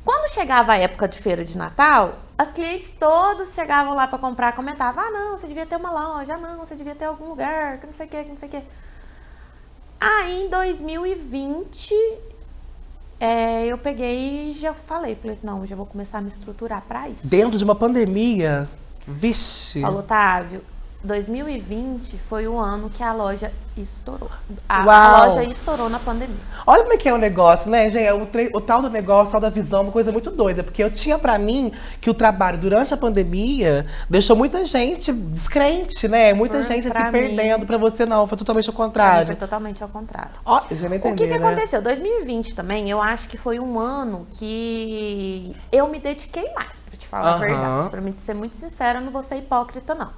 Quando 0.04 0.30
chegava 0.30 0.74
a 0.74 0.78
época 0.78 1.08
de 1.08 1.18
feira 1.18 1.44
de 1.44 1.58
Natal, 1.58 2.16
as 2.38 2.52
clientes 2.52 2.92
todas 3.00 3.54
chegavam 3.54 3.96
lá 3.96 4.08
para 4.08 4.20
comprar, 4.20 4.54
comentavam: 4.54 5.04
ah, 5.04 5.10
não, 5.10 5.38
você 5.38 5.48
devia 5.48 5.66
ter 5.66 5.78
uma 5.78 5.92
loja, 5.92 6.36
ah, 6.36 6.38
não, 6.38 6.60
você 6.60 6.76
devia 6.76 6.94
ter 6.94 7.06
algum 7.06 7.30
lugar, 7.30 7.80
que 7.80 7.88
não 7.88 7.94
sei 7.94 8.06
o 8.06 8.10
que, 8.10 8.24
que 8.24 8.30
não 8.30 8.38
sei 8.38 8.48
o 8.48 8.52
que. 8.52 8.64
Aí 10.00 10.44
em 10.44 10.50
2020 10.50 11.96
é, 13.20 13.66
eu 13.66 13.78
peguei 13.78 14.52
e 14.52 14.58
já 14.60 14.74
falei, 14.74 15.16
falei 15.16 15.38
assim, 15.38 15.46
não, 15.46 15.66
já 15.66 15.76
vou 15.76 15.86
começar 15.86 16.18
a 16.18 16.22
me 16.22 16.28
estruturar 16.28 16.82
para 16.88 17.10
isso. 17.10 17.28
Dentro 17.28 17.58
de 17.58 17.64
uma 17.64 17.76
pandemia, 17.76 18.70
vixe. 19.08 19.82
Falou, 19.82 20.00
Otávio, 20.00 20.62
2020 21.06 22.18
foi 22.30 22.48
o 22.48 22.58
ano 22.60 22.90
que 22.90 23.04
a 23.04 23.14
loja 23.14 23.52
estourou. 23.78 24.30
A, 24.70 24.82
a 24.82 25.26
loja 25.26 25.44
estourou 25.44 25.90
na 25.90 26.00
pandemia. 26.00 26.36
Olha 26.66 26.84
como 26.84 26.94
é 26.94 26.98
que 26.98 27.08
é 27.10 27.14
o 27.14 27.18
negócio, 27.18 27.70
né, 27.70 27.90
gente? 27.90 28.12
O, 28.14 28.26
tre- 28.26 28.50
o 28.54 28.62
tal 28.62 28.82
do 28.82 28.90
negócio, 28.90 29.30
o 29.30 29.32
tal 29.34 29.42
da 29.42 29.50
visão, 29.50 29.80
é 29.80 29.84
uma 29.84 29.92
coisa 29.92 30.12
muito 30.12 30.32
doida. 30.32 30.64
Porque 30.64 30.82
eu 30.82 30.90
tinha 30.90 31.20
pra 31.20 31.38
mim 31.38 31.72
que 32.00 32.10
o 32.10 32.14
trabalho 32.14 32.58
durante 32.58 32.94
a 32.94 32.98
pandemia 32.98 33.86
deixou 34.10 34.36
muita 34.36 34.66
gente 34.66 35.12
descrente, 35.12 36.08
né? 36.08 36.34
Muita 36.34 36.58
Por- 36.60 36.64
gente 36.68 36.84
se 36.88 36.90
pra 36.90 37.12
perdendo. 37.12 37.66
Pra 37.66 37.78
você 37.78 38.06
não, 38.06 38.26
foi 38.28 38.38
totalmente 38.38 38.70
ao 38.70 38.76
contrário. 38.76 39.28
Foi 39.28 39.36
totalmente 39.36 39.84
ao 39.84 39.90
contrário. 39.90 40.32
Ó, 40.46 40.62
já 40.72 40.90
me 40.90 40.98
O 40.98 41.02
que, 41.02 41.28
que 41.28 41.28
né? 41.28 41.36
aconteceu? 41.36 41.82
2020 41.82 42.56
também, 42.56 42.90
eu 42.90 43.02
acho 43.02 43.28
que 43.28 43.38
foi 43.38 43.60
um 43.60 43.78
ano 43.80 44.26
que 44.32 45.56
eu 45.72 45.88
me 45.88 46.00
dediquei 46.00 46.50
mais, 46.54 46.80
pra 46.80 46.98
te 46.98 47.08
falar 47.08 47.34
a 47.36 47.38
verdade. 47.38 47.90
Pra 47.90 48.02
mim 48.02 48.16
ser 48.18 48.34
muito 48.34 48.56
sincera, 48.56 49.00
eu 49.00 49.04
não 49.04 49.12
vou 49.12 49.24
ser 49.24 49.36
hipócrita, 49.36 49.94
não. 49.94 50.10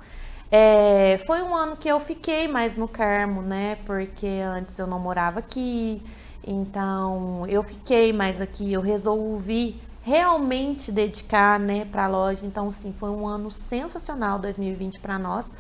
É, 0.52 1.18
foi 1.26 1.42
um 1.42 1.56
ano 1.56 1.76
que 1.76 1.90
eu 1.90 2.00
fiquei 2.00 2.48
mais 2.48 2.76
no 2.76 2.88
Carmo, 2.88 3.42
né? 3.42 3.78
Porque 3.86 4.28
antes 4.28 4.78
eu 4.80 4.88
não 4.88 5.00
morava 5.00 5.40
aqui. 5.40 6.02
Então, 6.46 7.46
eu 7.48 7.62
fiquei 7.62 8.14
mais 8.14 8.40
aqui, 8.40 8.72
eu 8.72 8.80
resolvi 8.82 9.82
realmente 10.06 10.90
dedicar, 10.94 11.60
né, 11.60 11.84
pra 11.84 12.08
loja. 12.08 12.46
Então, 12.46 12.72
sim, 12.72 12.94
foi 12.94 13.10
um 13.10 13.28
ano 13.28 13.52
sensacional 13.52 14.40
2020 14.40 15.02
pra 15.02 15.20
nós. 15.20 15.54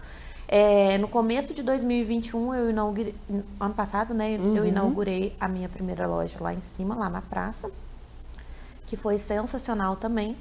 É, 0.47 0.97
no 0.97 1.09
começo 1.09 1.53
de 1.53 1.61
2021, 1.61 2.55
eu 2.55 2.69
inaugurei, 2.69 3.13
ano 3.59 3.73
passado, 3.73 4.13
né, 4.13 4.39
eu 4.55 4.61
Uhum. 4.63 4.67
inaugurei 4.69 5.35
a 5.41 5.49
minha 5.49 5.67
primeira 5.67 6.07
loja 6.07 6.37
lá 6.39 6.53
em 6.53 6.61
cima, 6.61 6.95
lá 6.95 7.09
na 7.09 7.21
praça, 7.21 7.69
que 8.85 8.95
foi 8.95 9.19
sensacional 9.19 9.97
também. 9.97 10.37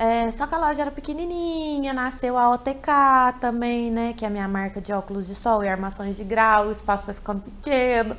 É, 0.00 0.30
só 0.30 0.46
que 0.46 0.54
a 0.54 0.58
loja 0.58 0.80
era 0.80 0.90
pequenininha, 0.90 1.92
nasceu 1.92 2.38
a 2.38 2.50
OTK 2.54 3.34
também, 3.38 3.90
né, 3.90 4.14
que 4.14 4.24
é 4.24 4.28
a 4.28 4.30
minha 4.30 4.48
marca 4.48 4.80
de 4.80 4.94
óculos 4.94 5.26
de 5.26 5.34
sol 5.34 5.62
e 5.62 5.68
armações 5.68 6.16
de 6.16 6.24
grau, 6.24 6.68
o 6.68 6.72
espaço 6.72 7.04
foi 7.04 7.12
ficando 7.12 7.42
pequeno 7.42 8.16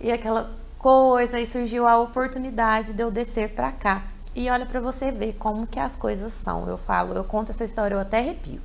e 0.00 0.10
aquela 0.10 0.50
coisa, 0.76 1.36
aí 1.36 1.46
surgiu 1.46 1.86
a 1.86 2.00
oportunidade 2.00 2.94
de 2.94 3.00
eu 3.00 3.12
descer 3.12 3.50
pra 3.50 3.70
cá. 3.70 4.02
E 4.34 4.50
olha 4.50 4.66
pra 4.66 4.80
você 4.80 5.12
ver 5.12 5.36
como 5.38 5.68
que 5.68 5.78
as 5.78 5.94
coisas 5.94 6.32
são. 6.32 6.68
Eu 6.68 6.76
falo, 6.76 7.14
eu 7.14 7.22
conto 7.22 7.52
essa 7.52 7.62
história, 7.62 7.94
eu 7.94 8.00
até 8.00 8.18
arrepio. 8.18 8.60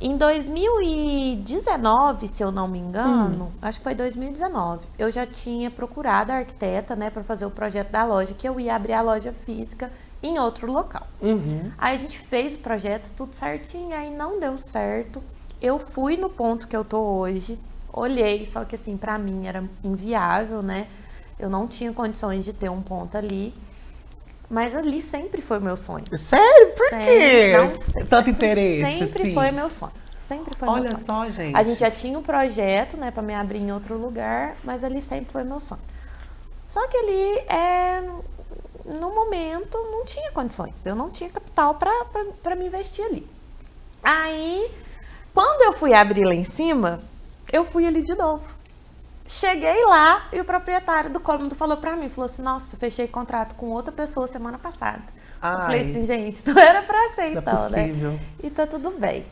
Em 0.00 0.16
2019, 0.16 2.28
se 2.28 2.40
eu 2.40 2.52
não 2.52 2.68
me 2.68 2.78
engano, 2.78 3.50
acho 3.60 3.78
que 3.78 3.84
foi 3.84 3.96
2019, 3.96 4.86
eu 4.96 5.10
já 5.10 5.26
tinha 5.26 5.72
procurado 5.72 6.30
a 6.30 6.36
arquiteta, 6.36 6.94
né, 6.94 7.10
para 7.10 7.24
fazer 7.24 7.46
o 7.46 7.50
projeto 7.50 7.90
da 7.90 8.04
loja, 8.04 8.32
que 8.32 8.48
eu 8.48 8.60
ia 8.60 8.76
abrir 8.76 8.92
a 8.92 9.02
loja 9.02 9.32
física 9.32 9.90
em 10.22 10.38
outro 10.38 10.70
local. 10.70 11.06
Uhum. 11.20 11.70
Aí 11.78 11.96
a 11.96 11.98
gente 11.98 12.18
fez 12.18 12.54
o 12.54 12.58
projeto 12.58 13.10
tudo 13.16 13.34
certinho, 13.34 13.94
aí 13.94 14.10
não 14.10 14.38
deu 14.38 14.56
certo. 14.56 15.22
Eu 15.60 15.78
fui 15.78 16.16
no 16.16 16.28
ponto 16.28 16.66
que 16.68 16.76
eu 16.76 16.84
tô 16.84 16.98
hoje, 17.00 17.58
olhei, 17.92 18.46
só 18.46 18.64
que 18.64 18.76
assim, 18.76 18.96
pra 18.96 19.18
mim 19.18 19.46
era 19.46 19.64
inviável, 19.84 20.62
né? 20.62 20.86
Eu 21.38 21.48
não 21.48 21.66
tinha 21.66 21.92
condições 21.92 22.44
de 22.44 22.52
ter 22.52 22.70
um 22.70 22.82
ponto 22.82 23.16
ali. 23.16 23.54
Mas 24.48 24.74
ali 24.74 25.00
sempre 25.00 25.40
foi 25.40 25.60
meu 25.60 25.76
sonho. 25.76 26.04
Sério? 26.18 26.74
Por 26.76 26.90
Sempre, 26.90 27.06
quê? 27.06 27.56
não 27.56 27.78
sei. 27.78 28.04
Tanto 28.04 28.30
interesse. 28.30 28.98
Sempre 28.98 29.22
assim? 29.22 29.34
foi 29.34 29.50
meu 29.52 29.70
sonho. 29.70 29.92
Sempre 30.18 30.56
foi 30.56 30.68
meu 30.68 30.76
Olha 30.76 30.90
sonho. 30.90 31.06
só, 31.06 31.30
gente. 31.30 31.56
A 31.56 31.62
gente 31.62 31.78
já 31.78 31.90
tinha 31.90 32.18
um 32.18 32.22
projeto, 32.22 32.96
né, 32.96 33.10
para 33.12 33.22
me 33.22 33.32
abrir 33.32 33.58
em 33.58 33.72
outro 33.72 33.96
lugar, 33.96 34.56
mas 34.64 34.82
ali 34.82 35.00
sempre 35.00 35.30
foi 35.32 35.44
meu 35.44 35.60
sonho. 35.60 35.80
Só 36.68 36.86
que 36.88 36.96
ali, 36.96 37.38
é, 37.48 38.02
no 38.92 39.14
momento, 39.14 39.78
não 39.90 40.04
tinha 40.04 40.30
condições. 40.32 40.74
Eu 40.84 40.94
não 40.94 41.10
tinha 41.10 41.30
capital 41.30 41.74
para 41.74 42.56
me 42.56 42.66
investir 42.66 43.04
ali. 43.04 43.26
Aí, 44.02 44.70
quando 45.34 45.62
eu 45.62 45.72
fui 45.72 45.92
abrir 45.94 46.24
lá 46.24 46.34
em 46.34 46.44
cima, 46.44 47.00
eu 47.52 47.64
fui 47.64 47.86
ali 47.86 48.02
de 48.02 48.14
novo. 48.14 48.42
Cheguei 49.26 49.84
lá 49.84 50.26
e 50.32 50.40
o 50.40 50.44
proprietário 50.44 51.08
do 51.10 51.20
cômodo 51.20 51.54
falou 51.54 51.76
pra 51.76 51.94
mim, 51.94 52.08
falou 52.08 52.28
assim, 52.28 52.42
nossa, 52.42 52.76
fechei 52.76 53.06
contrato 53.06 53.54
com 53.54 53.66
outra 53.70 53.92
pessoa 53.92 54.26
semana 54.26 54.58
passada. 54.58 55.02
Eu 55.42 55.48
Ai. 55.48 55.62
falei 55.62 55.90
assim, 55.90 56.06
gente, 56.06 56.42
não 56.50 56.60
era 56.60 56.82
pra 56.82 57.10
ser 57.14 57.30
Não 57.30 57.36
é 57.36 57.38
então, 57.38 57.70
né? 57.70 57.82
possível. 57.88 58.20
E 58.42 58.50
tá 58.50 58.66
tudo 58.66 58.90
bem. 58.90 59.24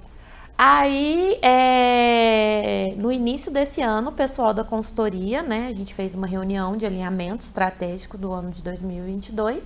Aí, 0.60 1.38
é, 1.40 2.92
no 2.96 3.12
início 3.12 3.48
desse 3.48 3.80
ano, 3.80 4.10
o 4.10 4.12
pessoal 4.12 4.52
da 4.52 4.64
consultoria, 4.64 5.40
né, 5.40 5.68
a 5.68 5.72
gente 5.72 5.94
fez 5.94 6.16
uma 6.16 6.26
reunião 6.26 6.76
de 6.76 6.84
alinhamento 6.84 7.44
estratégico 7.44 8.18
do 8.18 8.32
ano 8.32 8.50
de 8.50 8.60
2022. 8.60 9.62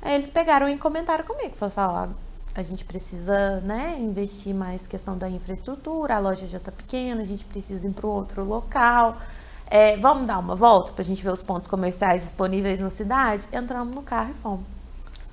Aí 0.00 0.14
eles 0.14 0.28
pegaram 0.28 0.68
e 0.68 0.78
comentaram 0.78 1.24
comigo, 1.24 1.56
falaram 1.56 2.04
assim, 2.04 2.14
ó, 2.14 2.60
a 2.60 2.62
gente 2.62 2.84
precisa, 2.84 3.60
né, 3.62 3.96
investir 3.98 4.54
mais 4.54 4.86
questão 4.86 5.18
da 5.18 5.28
infraestrutura, 5.28 6.14
a 6.14 6.18
loja 6.20 6.46
já 6.46 6.60
tá 6.60 6.70
pequena, 6.70 7.22
a 7.22 7.24
gente 7.24 7.44
precisa 7.44 7.84
ir 7.84 7.90
para 7.90 8.06
outro 8.06 8.44
local. 8.44 9.16
É, 9.66 9.96
vamos 9.96 10.28
dar 10.28 10.38
uma 10.38 10.54
volta 10.54 10.92
pra 10.92 11.02
gente 11.02 11.20
ver 11.20 11.32
os 11.32 11.42
pontos 11.42 11.66
comerciais 11.66 12.22
disponíveis 12.22 12.78
na 12.78 12.90
cidade? 12.90 13.48
Entramos 13.52 13.92
no 13.92 14.02
carro 14.02 14.30
e 14.30 14.34
fomos. 14.34 14.64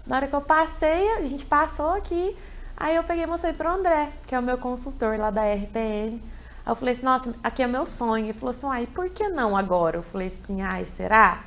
Na 0.07 0.15
hora 0.15 0.27
que 0.27 0.33
eu 0.33 0.41
passei, 0.41 1.13
a 1.13 1.21
gente 1.25 1.45
passou 1.45 1.91
aqui, 1.91 2.35
aí 2.79 2.95
eu 2.95 3.03
peguei 3.03 3.25
e 3.25 3.27
mostrei 3.27 3.53
pro 3.53 3.69
André, 3.69 4.09
que 4.25 4.33
é 4.33 4.39
o 4.39 4.41
meu 4.41 4.57
consultor 4.57 5.17
lá 5.19 5.29
da 5.29 5.41
RPM. 5.41 6.21
Aí 6.65 6.71
eu 6.71 6.75
falei 6.75 6.93
assim, 6.93 7.03
nossa, 7.03 7.35
aqui 7.43 7.61
é 7.61 7.67
meu 7.67 7.85
sonho. 7.85 8.25
Ele 8.25 8.33
falou 8.33 8.51
assim, 8.51 8.67
ai, 8.67 8.87
por 8.87 9.09
que 9.09 9.27
não 9.27 9.57
agora? 9.57 9.97
Eu 9.97 10.03
falei 10.03 10.27
assim, 10.27 10.61
ai, 10.61 10.85
será? 10.95 11.39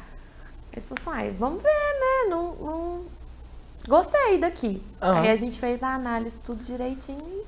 Ele 0.73 0.85
falou 0.87 1.01
assim, 1.01 1.25
ai, 1.25 1.31
vamos 1.31 1.63
ver, 1.63 1.69
né? 1.69 2.31
Não, 2.31 2.55
não... 2.55 3.05
Gostei 3.87 4.39
daqui. 4.39 4.83
Aham. 5.01 5.21
Aí 5.21 5.31
a 5.31 5.37
gente 5.37 5.59
fez 5.59 5.83
a 5.83 5.95
análise 5.95 6.37
tudo 6.45 6.63
direitinho 6.65 7.25
e, 7.27 7.45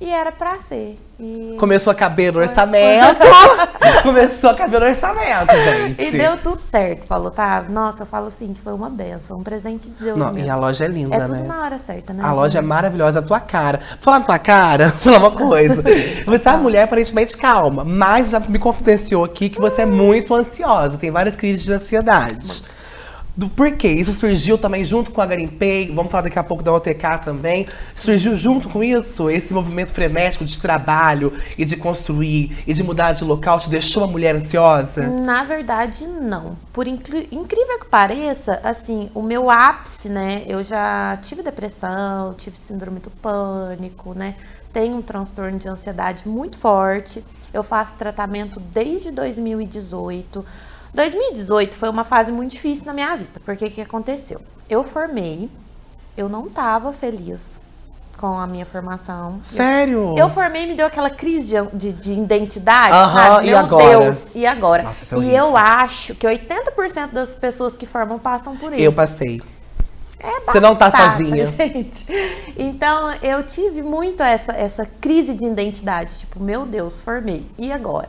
e 0.00 0.10
era 0.10 0.32
pra 0.32 0.56
ser. 0.56 0.98
E, 1.20 1.56
Começou 1.58 1.92
a 1.92 1.94
caber 1.94 2.32
no 2.32 2.40
orçamento. 2.40 3.20
Começou 4.02 4.50
a 4.50 4.54
caber 4.54 4.80
no 4.80 4.86
orçamento, 4.86 5.52
gente. 5.54 6.02
e 6.02 6.10
deu 6.10 6.36
tudo 6.38 6.60
certo, 6.68 7.06
falou, 7.06 7.30
tá? 7.30 7.64
Nossa, 7.68 8.02
eu 8.02 8.06
falo 8.06 8.26
assim, 8.26 8.52
que 8.52 8.60
foi 8.60 8.72
uma 8.72 8.90
benção, 8.90 9.38
um 9.38 9.42
presente 9.44 9.88
de 9.90 10.02
Deus 10.02 10.18
Não, 10.18 10.32
mesmo. 10.32 10.48
e 10.48 10.50
a 10.50 10.56
loja 10.56 10.84
é 10.84 10.88
linda, 10.88 11.14
É 11.14 11.20
tudo 11.20 11.34
né? 11.36 11.42
na 11.46 11.62
hora 11.62 11.78
certa, 11.78 12.12
né? 12.12 12.24
A 12.24 12.32
loja 12.32 12.58
é 12.58 12.60
gente? 12.60 12.68
maravilhosa, 12.68 13.20
a 13.20 13.22
tua 13.22 13.38
cara. 13.38 13.78
Falar 14.00 14.18
na 14.18 14.24
tua 14.24 14.38
cara, 14.40 14.88
vou 15.00 15.14
falar 15.14 15.18
uma 15.18 15.30
coisa. 15.30 15.82
Você 16.26 16.48
é 16.48 16.52
uma 16.52 16.58
mulher 16.58 16.82
aparentemente 16.82 17.36
calma, 17.36 17.84
mas 17.84 18.30
já 18.30 18.40
me 18.40 18.58
confidenciou 18.58 19.24
aqui 19.24 19.48
que 19.48 19.60
você 19.60 19.82
é 19.82 19.86
muito 19.86 20.34
ansiosa, 20.34 20.98
tem 20.98 21.10
várias 21.12 21.36
crises 21.36 21.62
de 21.62 21.72
ansiedade. 21.72 22.64
Do 23.34 23.48
porquê? 23.48 23.88
Isso 23.88 24.12
surgiu 24.12 24.58
também 24.58 24.84
junto 24.84 25.10
com 25.10 25.22
a 25.22 25.26
Garimpei, 25.26 25.90
vamos 25.90 26.12
falar 26.12 26.24
daqui 26.24 26.38
a 26.38 26.44
pouco 26.44 26.62
da 26.62 26.70
OTK 26.70 27.24
também. 27.24 27.66
Surgiu 27.96 28.36
junto 28.36 28.68
com 28.68 28.84
isso, 28.84 29.30
esse 29.30 29.54
movimento 29.54 29.90
frenético 29.90 30.44
de 30.44 30.60
trabalho 30.60 31.32
e 31.56 31.64
de 31.64 31.74
construir 31.76 32.62
e 32.66 32.74
de 32.74 32.82
mudar 32.82 33.12
de 33.12 33.24
local, 33.24 33.58
te 33.58 33.70
deixou 33.70 34.02
uma 34.02 34.12
mulher 34.12 34.36
ansiosa? 34.36 35.08
Na 35.08 35.44
verdade, 35.44 36.06
não. 36.06 36.58
Por 36.74 36.86
incrível 36.86 37.78
que 37.80 37.86
pareça, 37.90 38.60
assim, 38.62 39.10
o 39.14 39.22
meu 39.22 39.50
ápice, 39.50 40.10
né? 40.10 40.44
Eu 40.46 40.62
já 40.62 41.18
tive 41.22 41.42
depressão, 41.42 42.34
tive 42.34 42.58
síndrome 42.58 43.00
do 43.00 43.10
pânico, 43.10 44.12
né? 44.12 44.34
Tenho 44.74 44.96
um 44.96 45.02
transtorno 45.02 45.58
de 45.58 45.68
ansiedade 45.68 46.28
muito 46.28 46.58
forte. 46.58 47.24
Eu 47.52 47.62
faço 47.62 47.94
tratamento 47.94 48.60
desde 48.60 49.10
2018. 49.10 50.44
2018 50.94 51.74
foi 51.76 51.88
uma 51.88 52.04
fase 52.04 52.30
muito 52.30 52.52
difícil 52.52 52.84
na 52.84 52.92
minha 52.92 53.16
vida, 53.16 53.40
porque 53.44 53.64
o 53.64 53.70
que 53.70 53.80
aconteceu? 53.80 54.40
Eu 54.68 54.84
formei, 54.84 55.48
eu 56.16 56.28
não 56.28 56.48
tava 56.48 56.92
feliz 56.92 57.60
com 58.18 58.38
a 58.38 58.46
minha 58.46 58.66
formação. 58.66 59.40
Eu 59.50 59.56
Sério? 59.56 60.14
eu 60.18 60.30
formei 60.30 60.64
e 60.64 60.66
me 60.66 60.74
deu 60.74 60.86
aquela 60.86 61.10
crise 61.10 61.48
de, 61.48 61.76
de, 61.76 61.92
de 61.92 62.12
identidade, 62.12 62.94
Aham, 62.94 63.12
sabe? 63.14 63.46
e 63.46 63.50
Meu 63.50 63.58
agora? 63.58 63.98
Deus, 63.98 64.18
e 64.34 64.46
agora? 64.46 64.82
Nossa, 64.84 65.16
é 65.16 65.18
e 65.18 65.34
eu 65.34 65.56
acho 65.56 66.14
que 66.14 66.26
80% 66.26 67.10
das 67.10 67.34
pessoas 67.34 67.76
que 67.76 67.86
formam 67.86 68.18
passam 68.18 68.56
por 68.56 68.72
isso. 68.72 68.82
Eu 68.82 68.92
passei. 68.92 69.42
É 70.20 70.40
Você 70.52 70.60
não 70.60 70.76
tá 70.76 70.88
batata, 70.88 71.10
sozinha. 71.16 71.46
gente. 71.50 72.06
Então, 72.56 73.12
eu 73.22 73.42
tive 73.42 73.82
muito 73.82 74.22
essa, 74.22 74.52
essa 74.52 74.86
crise 75.00 75.34
de 75.34 75.44
identidade. 75.46 76.20
Tipo, 76.20 76.40
meu 76.40 76.64
Deus, 76.64 77.00
formei. 77.00 77.44
E 77.58 77.72
agora? 77.72 78.08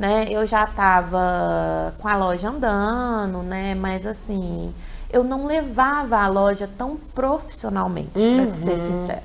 Né? 0.00 0.24
Eu 0.30 0.46
já 0.46 0.66
tava 0.66 1.92
com 1.98 2.08
a 2.08 2.16
loja 2.16 2.48
andando, 2.48 3.42
né? 3.42 3.74
Mas 3.74 4.06
assim, 4.06 4.74
eu 5.12 5.22
não 5.22 5.44
levava 5.46 6.16
a 6.16 6.26
loja 6.26 6.66
tão 6.78 6.96
profissionalmente, 7.14 8.10
pra 8.34 8.46
te 8.46 8.56
ser 8.56 8.78
Uhum. 8.78 8.86
sincera. 8.96 9.22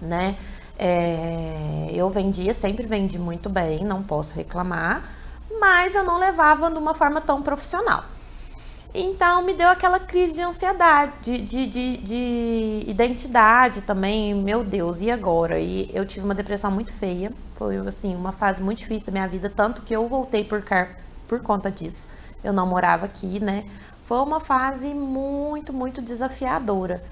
Né? 0.00 0.36
É, 0.78 1.90
eu 1.92 2.08
vendia, 2.08 2.54
sempre 2.54 2.86
vendi 2.86 3.18
muito 3.18 3.50
bem, 3.50 3.84
não 3.84 4.02
posso 4.02 4.34
reclamar. 4.34 5.02
Mas 5.60 5.94
eu 5.94 6.02
não 6.02 6.18
levava 6.18 6.70
de 6.70 6.78
uma 6.78 6.94
forma 6.94 7.20
tão 7.20 7.42
profissional. 7.42 8.02
Então 8.94 9.42
me 9.42 9.54
deu 9.54 9.68
aquela 9.68 9.98
crise 9.98 10.34
de 10.34 10.42
ansiedade, 10.42 11.12
de, 11.22 11.38
de, 11.38 11.66
de, 11.66 11.96
de 11.96 12.84
identidade 12.86 13.80
também, 13.80 14.34
meu 14.34 14.62
Deus, 14.62 15.00
e 15.00 15.10
agora? 15.10 15.58
E 15.58 15.90
eu 15.94 16.06
tive 16.06 16.24
uma 16.24 16.34
depressão 16.34 16.70
muito 16.70 16.92
feia, 16.92 17.32
foi 17.56 17.78
assim, 17.78 18.14
uma 18.14 18.32
fase 18.32 18.60
muito 18.60 18.78
difícil 18.78 19.06
da 19.06 19.12
minha 19.12 19.26
vida, 19.26 19.48
tanto 19.48 19.80
que 19.80 19.96
eu 19.96 20.06
voltei 20.08 20.44
por, 20.44 20.60
car 20.60 20.90
por 21.26 21.40
conta 21.40 21.70
disso. 21.70 22.06
Eu 22.44 22.52
não 22.52 22.66
morava 22.66 23.06
aqui, 23.06 23.40
né? 23.40 23.64
Foi 24.04 24.18
uma 24.18 24.40
fase 24.40 24.88
muito, 24.88 25.72
muito 25.72 26.02
desafiadora. 26.02 27.02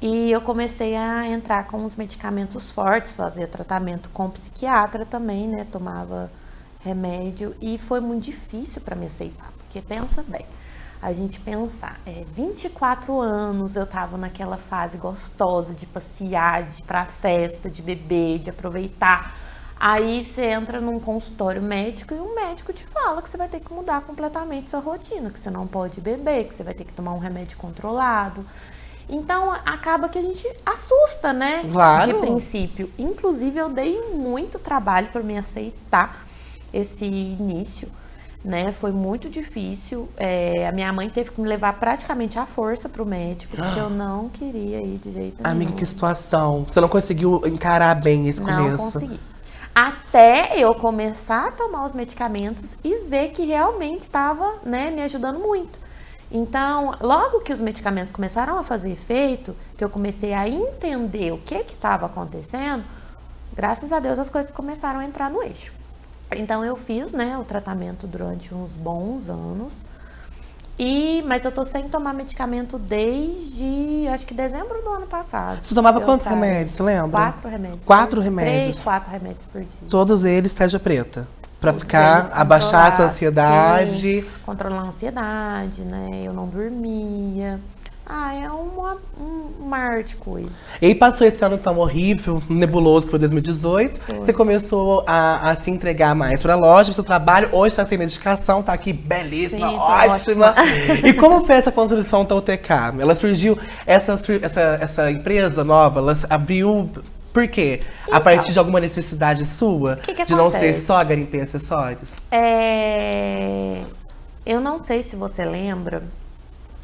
E 0.00 0.30
eu 0.30 0.40
comecei 0.40 0.96
a 0.96 1.28
entrar 1.28 1.66
com 1.66 1.84
os 1.84 1.94
medicamentos 1.94 2.70
fortes, 2.70 3.12
fazia 3.12 3.46
tratamento 3.46 4.08
com 4.10 4.30
psiquiatra 4.30 5.04
também, 5.04 5.46
né? 5.46 5.66
Tomava 5.70 6.30
remédio 6.82 7.54
e 7.60 7.76
foi 7.76 8.00
muito 8.00 8.24
difícil 8.24 8.80
para 8.80 8.96
me 8.96 9.06
aceitar, 9.06 9.50
porque 9.58 9.82
pensa 9.82 10.24
bem, 10.26 10.46
a 11.00 11.12
gente 11.12 11.38
pensar, 11.38 11.98
é, 12.04 12.24
24 12.34 13.20
anos 13.20 13.76
eu 13.76 13.86
tava 13.86 14.16
naquela 14.16 14.56
fase 14.56 14.98
gostosa 14.98 15.72
de 15.72 15.86
passear, 15.86 16.64
de 16.64 16.80
ir 16.80 16.84
pra 16.84 17.04
festa, 17.04 17.70
de 17.70 17.80
beber, 17.80 18.40
de 18.40 18.50
aproveitar. 18.50 19.36
Aí 19.80 20.24
você 20.24 20.46
entra 20.46 20.80
num 20.80 20.98
consultório 20.98 21.62
médico 21.62 22.12
e 22.12 22.18
um 22.18 22.34
médico 22.34 22.72
te 22.72 22.84
fala 22.84 23.22
que 23.22 23.28
você 23.28 23.36
vai 23.36 23.48
ter 23.48 23.60
que 23.60 23.72
mudar 23.72 24.00
completamente 24.00 24.70
sua 24.70 24.80
rotina, 24.80 25.30
que 25.30 25.38
você 25.38 25.50
não 25.50 25.68
pode 25.68 26.00
beber, 26.00 26.48
que 26.48 26.54
você 26.54 26.64
vai 26.64 26.74
ter 26.74 26.84
que 26.84 26.92
tomar 26.92 27.12
um 27.12 27.18
remédio 27.18 27.56
controlado. 27.56 28.44
Então 29.08 29.52
acaba 29.52 30.08
que 30.08 30.18
a 30.18 30.22
gente 30.22 30.46
assusta, 30.66 31.32
né? 31.32 31.62
Claro. 31.72 32.06
De 32.06 32.14
princípio. 32.14 32.90
Inclusive 32.98 33.56
eu 33.56 33.68
dei 33.70 34.00
muito 34.12 34.58
trabalho 34.58 35.08
para 35.12 35.22
me 35.22 35.38
aceitar 35.38 36.26
esse 36.72 37.04
início, 37.04 37.88
né? 38.44 38.72
Foi 38.72 38.92
muito 38.92 39.28
difícil. 39.28 40.08
É, 40.16 40.66
a 40.66 40.72
minha 40.72 40.92
mãe 40.92 41.08
teve 41.10 41.30
que 41.30 41.40
me 41.40 41.48
levar 41.48 41.74
praticamente 41.74 42.38
à 42.38 42.46
força 42.46 42.88
para 42.88 43.02
o 43.02 43.06
médico, 43.06 43.56
porque 43.56 43.78
eu 43.78 43.90
não 43.90 44.28
queria 44.28 44.80
ir 44.80 44.98
de 44.98 45.12
jeito 45.12 45.42
nenhum. 45.42 45.50
Amiga, 45.50 45.72
que 45.72 45.84
situação. 45.84 46.64
Você 46.64 46.80
não 46.80 46.88
conseguiu 46.88 47.42
encarar 47.46 47.94
bem 47.94 48.28
esse 48.28 48.40
Não 48.40 48.46
começo. 48.46 48.76
consegui. 48.92 49.20
Até 49.74 50.58
eu 50.58 50.74
começar 50.74 51.48
a 51.48 51.50
tomar 51.52 51.86
os 51.86 51.92
medicamentos 51.92 52.76
e 52.82 53.04
ver 53.08 53.28
que 53.28 53.44
realmente 53.44 54.02
estava 54.02 54.56
né, 54.64 54.90
me 54.90 55.02
ajudando 55.02 55.38
muito. 55.38 55.78
Então, 56.30 56.94
logo 57.00 57.40
que 57.40 57.52
os 57.52 57.60
medicamentos 57.60 58.12
começaram 58.12 58.58
a 58.58 58.62
fazer 58.62 58.90
efeito, 58.90 59.54
que 59.76 59.84
eu 59.84 59.88
comecei 59.88 60.34
a 60.34 60.48
entender 60.48 61.32
o 61.32 61.38
que 61.38 61.54
estava 61.54 62.06
acontecendo, 62.06 62.84
graças 63.54 63.92
a 63.92 64.00
Deus 64.00 64.18
as 64.18 64.28
coisas 64.28 64.50
começaram 64.50 65.00
a 65.00 65.04
entrar 65.04 65.30
no 65.30 65.42
eixo. 65.42 65.77
Então 66.32 66.64
eu 66.64 66.76
fiz, 66.76 67.12
né, 67.12 67.36
o 67.38 67.44
tratamento 67.44 68.06
durante 68.06 68.54
uns 68.54 68.70
bons 68.72 69.28
anos. 69.28 69.72
E, 70.78 71.24
mas 71.26 71.44
eu 71.44 71.50
tô 71.50 71.64
sem 71.64 71.88
tomar 71.88 72.14
medicamento 72.14 72.78
desde, 72.78 74.06
acho 74.12 74.24
que 74.24 74.32
dezembro 74.32 74.80
do 74.82 74.90
ano 74.90 75.06
passado. 75.08 75.58
Você 75.64 75.74
tomava 75.74 75.98
Eu 75.98 76.04
quantos 76.04 76.22
tava- 76.24 76.36
remédios, 76.36 76.76
você 76.76 76.82
lembra? 76.84 77.10
Quatro 77.10 77.48
remédios. 77.48 77.84
Quatro 77.84 78.20
remédios. 78.20 78.62
Três, 78.62 78.78
quatro 78.78 79.10
remédios 79.10 79.44
por 79.46 79.60
dia. 79.60 79.70
Todos 79.90 80.24
eles 80.24 80.52
tarja 80.52 80.78
preta. 80.78 81.26
Pra 81.60 81.72
Todos 81.72 81.82
ficar, 81.84 82.30
abaixar 82.32 82.92
essa 82.92 83.02
ansiedade. 83.06 84.20
sim, 84.22 84.24
controlar 84.46 84.82
a 84.82 84.84
ansiedade, 84.84 85.80
né? 85.82 86.22
Eu 86.24 86.32
não 86.32 86.46
dormia. 86.46 87.58
Ah, 88.10 88.34
é 88.34 88.48
uma, 88.50 88.96
um 89.20 89.66
mar 89.66 90.02
de 90.02 90.16
coisas. 90.16 90.50
E 90.80 90.86
aí 90.86 90.94
passou 90.94 91.26
esse 91.26 91.44
ano 91.44 91.58
tão 91.58 91.76
horrível, 91.78 92.42
nebuloso, 92.48 93.04
que 93.06 93.10
foi 93.10 93.18
2018. 93.18 94.00
Foi. 94.00 94.14
Você 94.16 94.32
começou 94.32 95.04
a, 95.06 95.50
a 95.50 95.54
se 95.56 95.70
entregar 95.70 96.14
mais 96.14 96.40
pra 96.40 96.54
loja, 96.54 96.86
pro 96.86 96.94
seu 96.94 97.04
trabalho. 97.04 97.50
Hoje 97.52 97.76
tá 97.76 97.84
sem 97.84 97.98
medicação, 97.98 98.62
tá 98.62 98.72
aqui 98.72 98.94
belíssima, 98.94 99.68
Sim, 99.70 99.76
tô 99.76 99.82
ótima. 99.82 100.54
E 101.04 101.12
como 101.12 101.44
foi 101.44 101.56
essa 101.56 101.70
construção 101.70 102.24
da 102.24 102.34
UTK? 102.34 102.70
Ela 102.98 103.14
surgiu, 103.14 103.58
essa, 103.86 104.18
essa, 104.42 104.60
essa 104.80 105.10
empresa 105.10 105.62
nova, 105.62 106.00
ela 106.00 106.14
abriu. 106.30 106.88
Por 107.30 107.46
quê? 107.46 107.82
a 108.06 108.08
Então. 108.08 108.20
partir 108.22 108.52
de 108.52 108.58
alguma 108.58 108.80
necessidade 108.80 109.44
sua? 109.46 109.96
Que 109.96 110.14
que 110.14 110.24
de 110.24 110.34
não 110.34 110.50
ser 110.50 110.72
só 110.74 111.04
garimpar 111.04 111.42
acessórios? 111.42 112.08
É... 112.32 113.82
Eu 114.46 114.62
não 114.62 114.78
sei 114.78 115.02
se 115.02 115.14
você 115.14 115.44
lembra, 115.44 116.02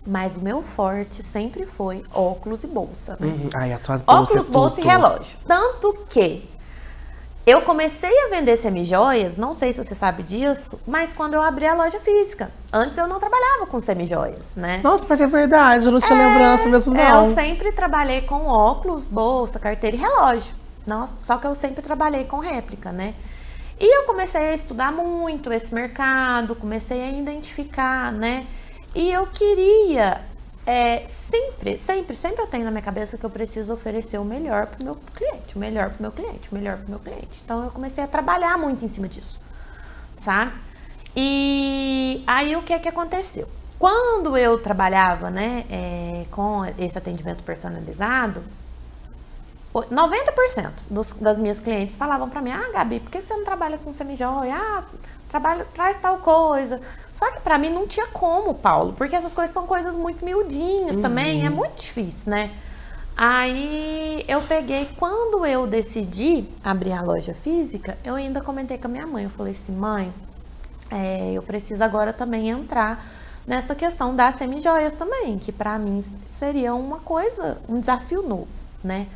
mas 0.06 0.36
o 0.36 0.40
meu 0.40 0.62
forte 0.62 1.22
sempre 1.22 1.64
foi 1.64 2.02
óculos 2.12 2.62
e 2.64 2.66
bolsa, 2.66 3.16
né? 3.18 3.26
Uhum. 3.26 3.50
Ai, 3.54 3.72
as. 3.72 4.04
Óculos, 4.06 4.46
é 4.46 4.50
bolsa 4.50 4.80
e 4.80 4.84
relógio. 4.84 5.38
Tanto 5.46 5.96
que 6.10 6.48
eu 7.46 7.60
comecei 7.60 8.10
a 8.24 8.28
vender 8.28 8.56
semijoias, 8.56 9.36
não 9.36 9.54
sei 9.54 9.70
se 9.72 9.84
você 9.84 9.94
sabe 9.94 10.22
disso, 10.22 10.80
mas 10.86 11.12
quando 11.12 11.34
eu 11.34 11.42
abri 11.42 11.66
a 11.66 11.74
loja 11.74 12.00
física. 12.00 12.50
Antes 12.72 12.96
eu 12.96 13.06
não 13.06 13.18
trabalhava 13.18 13.66
com 13.66 13.80
semijoias, 13.82 14.56
né? 14.56 14.80
Nossa, 14.82 15.04
porque 15.04 15.22
é 15.22 15.26
verdade, 15.26 15.84
eu 15.84 15.92
não 15.92 16.00
tinha 16.00 16.18
lembrança 16.18 16.68
mesmo, 16.68 16.96
É, 16.96 17.10
não. 17.12 17.28
Eu 17.28 17.34
sempre 17.34 17.70
trabalhei 17.72 18.22
com 18.22 18.46
óculos, 18.46 19.04
bolsa, 19.04 19.58
carteira 19.58 19.94
e 19.94 19.98
relógio. 19.98 20.54
Nossa, 20.86 21.16
só 21.20 21.36
que 21.36 21.46
eu 21.46 21.54
sempre 21.54 21.82
trabalhei 21.82 22.24
com 22.24 22.38
réplica, 22.38 22.92
né? 22.92 23.14
E 23.78 23.94
eu 23.94 24.04
comecei 24.04 24.40
a 24.40 24.54
estudar 24.54 24.92
muito 24.92 25.52
esse 25.52 25.74
mercado, 25.74 26.54
comecei 26.54 27.02
a 27.02 27.10
identificar, 27.10 28.12
né? 28.12 28.46
E 28.94 29.10
eu 29.10 29.26
queria 29.26 30.20
é, 30.66 31.04
sempre, 31.06 31.76
sempre, 31.76 32.14
sempre 32.16 32.42
eu 32.42 32.46
tenho 32.46 32.64
na 32.64 32.70
minha 32.70 32.82
cabeça 32.82 33.18
que 33.18 33.24
eu 33.24 33.30
preciso 33.30 33.72
oferecer 33.72 34.18
o 34.18 34.24
melhor 34.24 34.66
para 34.66 34.80
o 34.80 34.84
meu 34.84 34.96
cliente, 35.14 35.56
o 35.56 35.58
melhor 35.58 35.90
para 35.90 35.98
o 35.98 36.02
meu 36.02 36.12
cliente, 36.12 36.48
o 36.50 36.54
melhor 36.54 36.76
para 36.76 36.86
o 36.86 36.90
meu 36.90 36.98
cliente. 36.98 37.42
Então 37.44 37.64
eu 37.64 37.70
comecei 37.70 38.02
a 38.02 38.06
trabalhar 38.06 38.56
muito 38.56 38.84
em 38.84 38.88
cima 38.88 39.08
disso, 39.08 39.38
sabe? 40.18 40.52
E 41.16 42.22
aí 42.26 42.56
o 42.56 42.62
que 42.62 42.78
que 42.78 42.88
aconteceu? 42.88 43.48
Quando 43.78 44.36
eu 44.38 44.58
trabalhava, 44.58 45.30
né, 45.30 45.64
é, 45.70 46.24
com 46.30 46.64
esse 46.78 46.96
atendimento 46.96 47.42
personalizado, 47.42 48.42
o- 49.72 49.82
90% 49.82 50.72
dos, 50.88 51.08
das 51.14 51.36
minhas 51.36 51.58
clientes 51.60 51.96
falavam 51.96 52.28
pra 52.30 52.40
mim, 52.40 52.52
ah, 52.52 52.70
Gabi, 52.72 53.00
por 53.00 53.10
que 53.10 53.20
você 53.20 53.34
não 53.34 53.44
trabalha 53.44 53.76
com 53.76 53.92
semijoia? 53.92 54.54
Ah, 54.56 54.84
trabalha, 55.28 55.66
traz 55.74 56.00
tal 56.00 56.18
coisa. 56.18 56.80
Só 57.24 57.30
que 57.32 57.40
pra 57.40 57.56
mim 57.56 57.70
não 57.70 57.86
tinha 57.86 58.06
como, 58.08 58.52
Paulo, 58.52 58.92
porque 58.92 59.16
essas 59.16 59.32
coisas 59.32 59.54
são 59.54 59.66
coisas 59.66 59.96
muito 59.96 60.22
miudinhas 60.22 60.98
também, 60.98 61.46
é 61.46 61.48
muito 61.48 61.80
difícil, 61.80 62.30
né? 62.30 62.50
Aí 63.16 64.22
eu 64.28 64.42
peguei, 64.42 64.90
quando 64.98 65.46
eu 65.46 65.66
decidi 65.66 66.44
abrir 66.62 66.92
a 66.92 67.00
loja 67.00 67.32
física, 67.32 67.96
eu 68.04 68.14
ainda 68.14 68.42
comentei 68.42 68.76
com 68.76 68.88
a 68.88 68.90
minha 68.90 69.06
mãe, 69.06 69.24
eu 69.24 69.30
falei 69.30 69.54
assim, 69.54 69.72
mãe, 69.72 70.12
é, 70.90 71.32
eu 71.32 71.40
preciso 71.40 71.82
agora 71.82 72.12
também 72.12 72.50
entrar 72.50 73.02
nessa 73.46 73.74
questão 73.74 74.14
das 74.14 74.34
semijoias 74.34 74.92
também, 74.94 75.38
que 75.38 75.50
pra 75.50 75.78
mim 75.78 76.04
seria 76.26 76.74
uma 76.74 76.98
coisa, 76.98 77.56
um 77.66 77.80
desafio 77.80 78.20
novo, 78.20 78.48
né? 78.82 79.06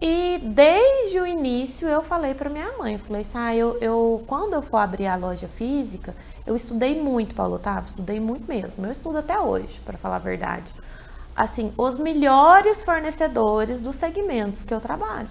E 0.00 0.38
desde 0.42 1.20
o 1.20 1.26
início 1.26 1.86
eu 1.86 2.02
falei 2.02 2.32
para 2.32 2.48
minha 2.48 2.72
mãe, 2.78 2.94
eu 2.94 2.98
falei 2.98 3.20
assim, 3.20 3.36
ah, 3.36 3.54
eu, 3.54 3.76
eu 3.82 4.24
quando 4.26 4.54
eu 4.54 4.62
for 4.62 4.78
abrir 4.78 5.06
a 5.06 5.14
loja 5.14 5.46
física, 5.46 6.14
eu 6.46 6.56
estudei 6.56 7.00
muito, 7.00 7.34
Paulo 7.34 7.56
Otávio, 7.56 7.88
estudei 7.88 8.18
muito 8.18 8.48
mesmo. 8.48 8.86
Eu 8.86 8.92
estudo 8.92 9.18
até 9.18 9.38
hoje, 9.38 9.78
para 9.84 9.98
falar 9.98 10.16
a 10.16 10.20
verdade. 10.20 10.72
Assim, 11.36 11.72
os 11.76 11.98
melhores 11.98 12.82
fornecedores 12.82 13.78
dos 13.78 13.96
segmentos 13.96 14.64
que 14.64 14.72
eu 14.72 14.80
trabalho. 14.80 15.28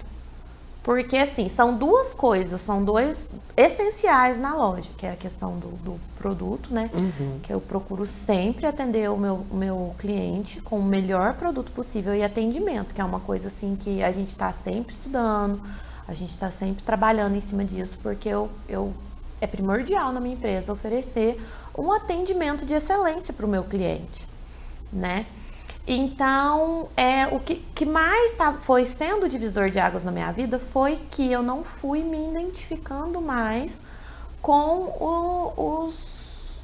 Porque, 0.82 1.16
assim, 1.16 1.48
são 1.48 1.76
duas 1.76 2.14
coisas, 2.14 2.60
são 2.62 2.82
dois 2.82 3.28
essenciais 3.56 4.38
na 4.38 4.54
loja, 4.54 4.88
que 4.96 5.04
é 5.06 5.12
a 5.12 5.16
questão 5.16 5.58
do, 5.58 5.68
do 5.84 6.00
produto, 6.18 6.72
né? 6.72 6.88
Que 7.42 7.52
eu 7.52 7.60
procuro 7.60 8.06
sempre 8.06 8.64
atender 8.66 9.10
o 9.10 9.16
meu, 9.16 9.44
o 9.50 9.54
meu 9.54 9.94
cliente 9.98 10.60
com 10.62 10.78
o 10.78 10.82
melhor 10.82 11.34
produto 11.34 11.70
possível 11.72 12.14
e 12.14 12.22
atendimento, 12.22 12.94
que 12.94 13.00
é 13.00 13.04
uma 13.04 13.20
coisa, 13.20 13.48
assim, 13.48 13.76
que 13.76 14.02
a 14.02 14.10
gente 14.10 14.28
está 14.28 14.52
sempre 14.52 14.94
estudando, 14.94 15.60
a 16.08 16.14
gente 16.14 16.30
está 16.30 16.50
sempre 16.50 16.82
trabalhando 16.82 17.36
em 17.36 17.40
cima 17.40 17.64
disso, 17.64 17.98
porque 18.02 18.28
eu, 18.30 18.48
eu 18.66 18.92
é 19.40 19.46
primordial 19.46 20.12
na 20.12 20.20
minha 20.20 20.34
empresa 20.34 20.72
oferecer 20.72 21.40
um 21.76 21.92
atendimento 21.92 22.64
de 22.64 22.74
excelência 22.74 23.32
para 23.32 23.46
o 23.46 23.48
meu 23.48 23.64
cliente, 23.64 24.26
né? 24.92 25.26
Então, 25.92 26.88
é, 26.96 27.26
o 27.26 27.40
que, 27.40 27.56
que 27.74 27.84
mais 27.84 28.32
tá, 28.36 28.52
foi 28.52 28.86
sendo 28.86 29.26
o 29.26 29.28
divisor 29.28 29.70
de 29.70 29.78
águas 29.80 30.04
na 30.04 30.12
minha 30.12 30.30
vida 30.30 30.58
foi 30.58 30.96
que 31.10 31.30
eu 31.32 31.42
não 31.42 31.64
fui 31.64 32.02
me 32.04 32.28
identificando 32.30 33.20
mais 33.20 33.72
com 34.40 34.84
o- 35.00 35.84
os, 35.86 36.06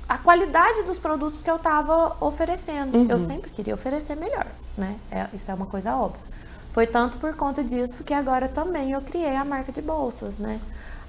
a 0.09 0.17
qualidade 0.17 0.85
dos 0.85 0.97
produtos 0.99 1.43
que 1.43 1.51
eu 1.51 1.57
estava 1.57 2.17
oferecendo. 2.21 3.11
Eu 3.11 3.19
sempre 3.27 3.51
queria 3.51 3.75
oferecer 3.75 4.15
melhor, 4.17 4.47
né? 4.79 4.95
É, 5.11 5.27
isso 5.35 5.51
é 5.51 5.55
uma 5.55 5.67
coisa 5.67 5.95
óbvia. 5.97 6.21
Foi 6.73 6.87
tanto 6.87 7.19
por 7.19 7.35
conta 7.35 7.65
disso 7.65 8.05
que 8.05 8.15
agora 8.15 8.47
também 8.49 8.93
eu 8.93 9.01
criei 9.01 9.35
a 9.35 9.45
marca 9.45 9.73
de 9.73 9.83
bolsas, 9.83 10.35
né? 10.39 10.61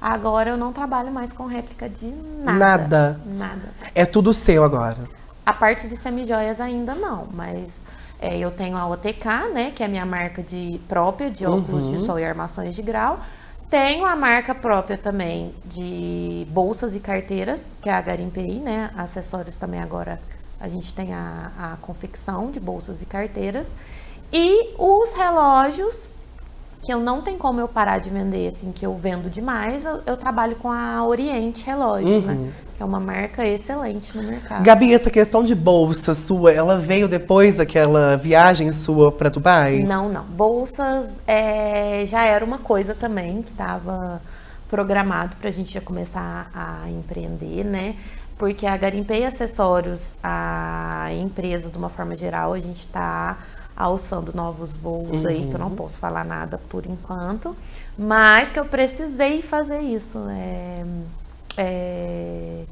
Agora 0.02 0.50
eu 0.50 0.58
não 0.58 0.74
trabalho 0.74 1.12
mais 1.12 1.32
com 1.32 1.46
réplica 1.46 1.88
de 1.88 2.08
nada. 2.08 2.58
Nada. 2.58 3.22
Nada. 3.26 3.74
É 3.94 4.06
tudo 4.06 4.34
seu 4.34 4.64
agora. 4.64 4.98
A 5.46 5.54
parte 5.54 5.88
de 5.88 5.96
semijoias 5.96 6.60
ainda 6.60 6.96
não, 6.96 7.28
mas 7.34 7.74
é, 8.20 8.38
eu 8.38 8.52
tenho 8.52 8.76
a 8.76 8.88
OTK, 8.88 9.54
né, 9.54 9.72
que 9.76 9.84
é 9.84 9.86
a 9.86 9.90
minha 9.90 10.06
marca 10.06 10.42
de 10.42 10.80
própria 10.88 11.30
de 11.30 11.46
óculos 11.46 11.92
de 11.92 12.06
sol 12.06 12.20
e 12.20 12.26
armações 12.26 12.76
de 12.76 12.82
grau. 12.82 13.20
Tenho 13.70 14.06
a 14.06 14.16
marca 14.16 14.56
própria 14.56 14.98
também 14.98 15.54
de 15.66 16.48
bolsas 16.50 16.96
e 16.96 17.00
carteiras, 17.00 17.66
que 17.82 17.90
é 17.90 17.94
a 17.94 18.02
Garimpei, 18.02 18.60
né? 18.60 18.92
Acessórios 18.96 19.58
também 19.58 19.82
agora 19.82 20.20
a 20.60 20.70
gente 20.70 20.94
tem 20.94 21.14
a, 21.14 21.52
a 21.60 21.78
confecção 21.82 22.50
de 22.50 22.60
bolsas 22.60 23.02
e 23.02 23.06
carteiras. 23.06 23.68
E 24.32 24.74
os 24.78 25.14
relógios 25.14 26.10
eu 26.92 27.00
não 27.00 27.22
tem 27.22 27.38
como 27.38 27.60
eu 27.60 27.68
parar 27.68 28.00
de 28.00 28.10
vender, 28.10 28.54
assim, 28.56 28.72
que 28.72 28.86
eu 28.86 28.96
vendo 28.96 29.30
demais, 29.30 29.84
eu, 29.84 30.02
eu 30.06 30.18
trabalho 30.18 30.56
com 30.56 30.72
a 30.72 31.06
Oriente 31.06 31.66
Relógio, 31.66 32.22
né? 32.22 32.34
Uhum. 32.34 32.52
Que 32.76 32.84
é 32.84 32.86
uma 32.86 33.00
marca 33.00 33.46
excelente 33.46 34.16
no 34.16 34.24
mercado. 34.24 34.64
Gabi, 34.64 34.94
essa 34.94 35.10
questão 35.10 35.44
de 35.44 35.56
bolsa 35.56 36.14
sua, 36.14 36.52
ela 36.52 36.78
veio 36.78 37.08
depois 37.08 37.58
daquela 37.58 38.16
viagem 38.16 38.72
sua 38.72 39.12
pra 39.12 39.30
Dubai? 39.30 39.80
Não, 39.80 40.10
não. 40.10 40.24
Bolsas 40.24 41.20
é, 41.26 42.06
já 42.06 42.24
era 42.24 42.46
uma 42.46 42.60
coisa 42.60 42.94
também 42.94 43.42
que 43.42 43.50
estava 43.50 44.22
programado 44.70 45.36
para 45.38 45.50
a 45.50 45.52
gente 45.52 45.74
já 45.74 45.82
começar 45.82 46.50
a 46.54 46.90
empreender, 46.90 47.64
né? 47.64 47.96
Porque 48.38 48.68
a 48.68 48.78
Garimpei 48.78 49.26
Acessórios, 49.26 50.16
a 50.22 51.10
empresa 51.14 51.70
de 51.70 51.78
uma 51.78 51.90
forma 51.90 52.16
geral, 52.16 52.54
a 52.54 52.60
gente 52.60 52.82
está 52.82 53.38
alçando 53.78 54.34
novos 54.34 54.76
voos 54.76 55.26
aí, 55.26 55.48
que 55.48 55.54
eu 55.54 55.60
não 55.60 55.70
posso 55.70 56.00
falar 56.00 56.26
nada 56.26 56.60
por 56.70 56.86
enquanto, 56.86 57.56
mas 57.98 58.52
que 58.52 58.60
eu 58.60 58.66
precisei 58.66 59.42
fazer 59.44 59.80
isso. 59.80 60.20
É, 60.30 60.84
é, 61.58 62.64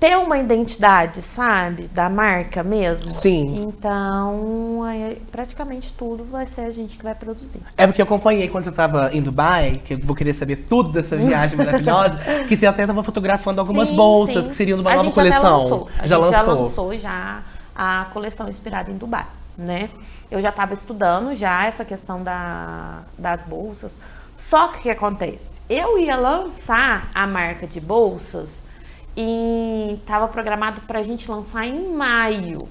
ter 0.00 0.16
uma 0.16 0.38
identidade, 0.38 1.20
sabe? 1.20 1.82
Da 1.88 2.08
marca 2.08 2.64
mesmo. 2.64 3.10
Sim. 3.10 3.68
Então, 3.68 4.82
aí, 4.82 5.20
praticamente 5.30 5.92
tudo 5.92 6.24
vai 6.24 6.46
ser 6.46 6.62
a 6.62 6.70
gente 6.70 6.96
que 6.96 7.04
vai 7.04 7.14
produzir. 7.14 7.60
É 7.76 7.86
porque 7.86 8.00
eu 8.00 8.06
acompanhei 8.06 8.48
quando 8.48 8.64
você 8.64 8.70
estava 8.70 9.14
em 9.14 9.20
Dubai, 9.20 9.80
que 9.84 9.94
eu 9.94 9.98
vou 9.98 10.16
querer 10.16 10.32
saber 10.32 10.64
tudo 10.68 10.90
dessa 10.90 11.16
viagem 11.18 11.54
maravilhosa, 11.58 12.18
que 12.48 12.56
você 12.56 12.66
até 12.66 12.82
estava 12.82 13.04
fotografando 13.04 13.60
algumas 13.60 13.90
Sim, 13.90 13.96
bolsas 13.96 14.44
sim. 14.44 14.50
que 14.50 14.56
seriam 14.56 14.78
de 14.78 14.82
uma 14.82 14.90
a 14.90 14.96
nova 14.96 15.10
coleção. 15.10 15.62
lançou. 15.62 15.88
A 15.98 16.06
já 16.06 16.16
gente 16.16 16.24
lançou. 16.24 16.32
já 16.32 16.52
lançou 16.52 16.98
já 16.98 17.42
a 17.74 18.06
coleção 18.12 18.48
inspirada 18.48 18.90
em 18.90 18.96
Dubai, 18.96 19.26
né? 19.56 19.90
Eu 20.30 20.40
já 20.40 20.50
estava 20.50 20.74
estudando 20.74 21.34
já 21.34 21.64
essa 21.64 21.84
questão 21.84 22.22
da, 22.22 23.02
das 23.18 23.42
bolsas. 23.42 23.98
Só 24.36 24.68
que 24.68 24.78
o 24.78 24.82
que 24.82 24.90
acontece? 24.90 25.60
Eu 25.68 25.98
ia 25.98 26.16
lançar 26.16 27.10
a 27.14 27.26
marca 27.26 27.66
de 27.66 27.80
bolsas 27.80 28.48
e 29.16 29.98
estava 30.00 30.28
programado 30.28 30.80
para 30.82 31.00
a 31.00 31.02
gente 31.02 31.30
lançar 31.30 31.66
em 31.66 31.92
maio 31.92 32.68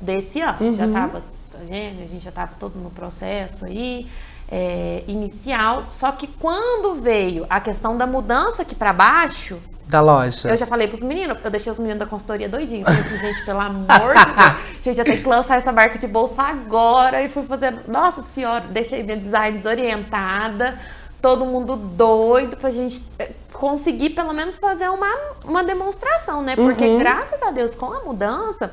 desse 0.00 0.40
ano. 0.40 0.74
Já 0.74 0.86
estava, 0.86 1.20
tá 1.52 1.58
vendo? 1.66 2.02
A 2.02 2.06
gente 2.06 2.22
já 2.22 2.30
estava 2.30 2.52
todo 2.58 2.78
no 2.78 2.90
processo 2.90 3.64
aí 3.64 4.08
é, 4.50 5.04
inicial. 5.06 5.86
Só 5.92 6.12
que 6.12 6.26
quando 6.26 7.00
veio 7.00 7.46
a 7.48 7.60
questão 7.60 7.96
da 7.96 8.06
mudança 8.06 8.62
aqui 8.62 8.74
para 8.74 8.92
baixo, 8.92 9.58
Da 9.88 10.02
loja. 10.02 10.50
eu 10.50 10.56
já 10.56 10.66
falei 10.66 10.86
pros 10.86 11.00
meninos, 11.00 11.38
eu 11.42 11.50
deixei 11.50 11.72
os 11.72 11.78
meninos 11.78 11.98
da 11.98 12.06
consultoria 12.06 12.48
doidinhos. 12.48 12.84
Falei 12.84 13.00
assim, 13.00 13.18
gente, 13.18 13.44
pelo 13.44 13.60
amor 13.60 13.86
de 13.86 14.24
Deus, 14.24 14.82
gente, 14.84 14.96
já 14.96 15.04
tem 15.04 15.22
que 15.22 15.28
lançar 15.28 15.58
essa 15.58 15.72
marca 15.72 15.98
de 15.98 16.06
bolsa 16.06 16.42
agora. 16.42 17.22
E 17.22 17.28
fui 17.28 17.42
fazendo, 17.44 17.80
nossa 17.88 18.22
senhora, 18.22 18.64
deixei 18.68 19.02
minha 19.02 19.16
design 19.16 19.56
desorientada, 19.56 20.78
todo 21.22 21.46
mundo 21.46 21.74
doido 21.74 22.56
pra 22.58 22.70
gente 22.70 23.02
eh, 23.18 23.30
conseguir 23.52 24.10
pelo 24.10 24.32
menos 24.34 24.56
fazer 24.58 24.90
uma, 24.90 25.10
uma 25.44 25.64
demonstração, 25.64 26.42
né? 26.42 26.54
Porque 26.54 26.98
graças 26.98 27.42
a 27.42 27.50
Deus, 27.50 27.74
com 27.74 27.90
a 27.90 28.00
mudança, 28.00 28.72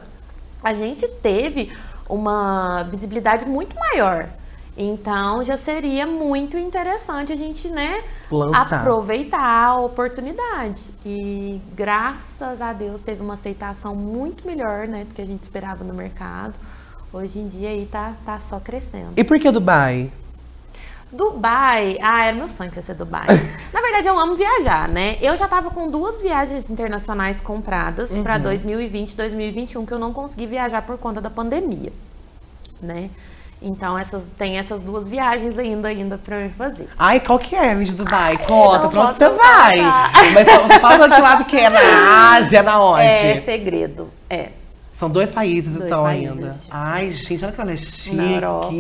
a 0.61 0.73
gente 0.73 1.07
teve 1.07 1.71
uma 2.09 2.83
visibilidade 2.83 3.45
muito 3.45 3.75
maior. 3.75 4.27
Então 4.77 5.43
já 5.43 5.57
seria 5.57 6.05
muito 6.05 6.57
interessante 6.57 7.31
a 7.31 7.35
gente, 7.35 7.69
né, 7.69 8.03
Lançar. 8.29 8.81
aproveitar 8.81 9.67
a 9.67 9.77
oportunidade. 9.79 10.81
E 11.05 11.61
graças 11.73 12.61
a 12.61 12.73
Deus 12.73 12.99
teve 12.99 13.21
uma 13.21 13.35
aceitação 13.35 13.95
muito 13.95 14.45
melhor, 14.45 14.87
né, 14.87 15.05
do 15.05 15.13
que 15.13 15.21
a 15.21 15.25
gente 15.25 15.43
esperava 15.43 15.83
no 15.83 15.93
mercado. 15.93 16.53
Hoje 17.13 17.39
em 17.39 17.47
dia 17.47 17.69
aí 17.69 17.87
tá, 17.89 18.13
tá 18.25 18.39
só 18.49 18.59
crescendo. 18.59 19.13
E 19.15 19.23
por 19.23 19.39
que 19.39 19.49
Dubai? 19.49 20.11
Dubai, 21.09 21.97
ah, 22.01 22.25
era 22.25 22.35
meu 22.35 22.49
sonho 22.49 22.69
conhecer 22.69 22.95
Dubai. 22.95 23.27
Na 23.71 23.79
verdade, 23.79 24.07
eu 24.07 24.19
amo 24.19 24.35
viajar, 24.35 24.89
né? 24.89 25.17
Eu 25.21 25.37
já 25.37 25.47
tava 25.47 25.69
com 25.69 25.89
duas 25.89 26.21
viagens 26.21 26.69
internacionais 26.69 27.39
compradas 27.39 28.11
para 28.17 28.37
2020 28.37 29.11
e 29.11 29.15
2021 29.15 29.85
que 29.85 29.93
eu 29.93 29.99
não 29.99 30.11
consegui 30.11 30.45
viajar 30.45 30.81
por 30.81 30.97
conta 30.97 31.21
da 31.21 31.29
pandemia, 31.29 31.93
né? 32.81 33.09
Então, 33.61 33.97
essas, 33.97 34.23
tem 34.37 34.57
essas 34.59 34.81
duas 34.81 35.07
viagens 35.09 35.57
ainda, 35.57 35.87
ainda 35.87 36.17
pra 36.17 36.41
eu 36.41 36.49
fazer. 36.51 36.87
Ai, 36.99 37.19
qual 37.19 37.39
que 37.39 37.55
é 37.55 37.73
de 37.73 37.93
Dubai? 37.93 38.37
Conta, 38.37 38.87
pra 38.89 39.01
onde 39.05 39.17
você 39.17 39.29
vai? 39.29 39.79
Mas 40.33 40.47
só- 40.47 40.79
fala 40.79 41.07
de 41.09 41.19
lado 41.21 41.45
que 41.45 41.57
é, 41.57 41.69
na 41.69 42.33
Ásia, 42.35 42.61
na 42.61 42.79
onde? 42.79 43.01
É 43.03 43.41
segredo, 43.43 44.09
é. 44.29 44.49
São 44.93 45.09
dois 45.09 45.29
países, 45.31 45.73
Dois 45.75 45.87
então, 45.87 46.03
países, 46.03 46.29
ainda. 46.31 46.49
tipo. 46.53 46.67
Ai, 46.71 47.11
gente, 47.11 47.43
olha 47.43 47.53
que 47.53 47.61
ela 47.61 47.71
é 47.73 47.77
chique. 47.77 48.15
Na 48.15 48.31
Europa. 48.31 48.73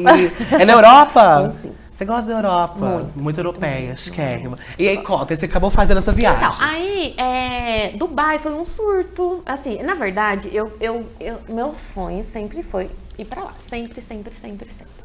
É 0.59 0.65
na 0.65 0.73
Europa? 0.73 1.51
Sim, 1.61 1.69
sim. 1.69 1.75
Você 1.91 2.03
gosta 2.05 2.23
da 2.23 2.33
Europa? 2.33 2.75
Muito. 2.85 3.19
Muito 3.19 3.39
europeia, 3.39 3.95
chiquérrima. 3.95 4.57
E 4.77 4.85
aí, 4.87 4.97
conta, 5.01 5.35
você 5.35 5.45
acabou 5.45 5.69
fazendo 5.71 5.97
essa 5.99 6.11
viagem. 6.11 6.39
Então, 6.45 6.55
aí, 6.59 7.15
é, 7.17 7.91
Dubai 7.95 8.37
foi 8.39 8.53
um 8.53 8.65
surto. 8.65 9.41
Assim, 9.45 9.81
na 9.81 9.93
verdade, 9.95 10.49
eu, 10.53 10.71
eu, 10.81 11.05
eu- 11.21 11.37
meu 11.47 11.73
sonho 11.93 12.23
sempre 12.25 12.61
foi 12.63 12.89
ir 13.17 13.25
pra 13.25 13.43
lá. 13.43 13.53
Sempre, 13.69 14.01
sempre, 14.01 14.33
sempre, 14.35 14.69
sempre. 14.69 14.95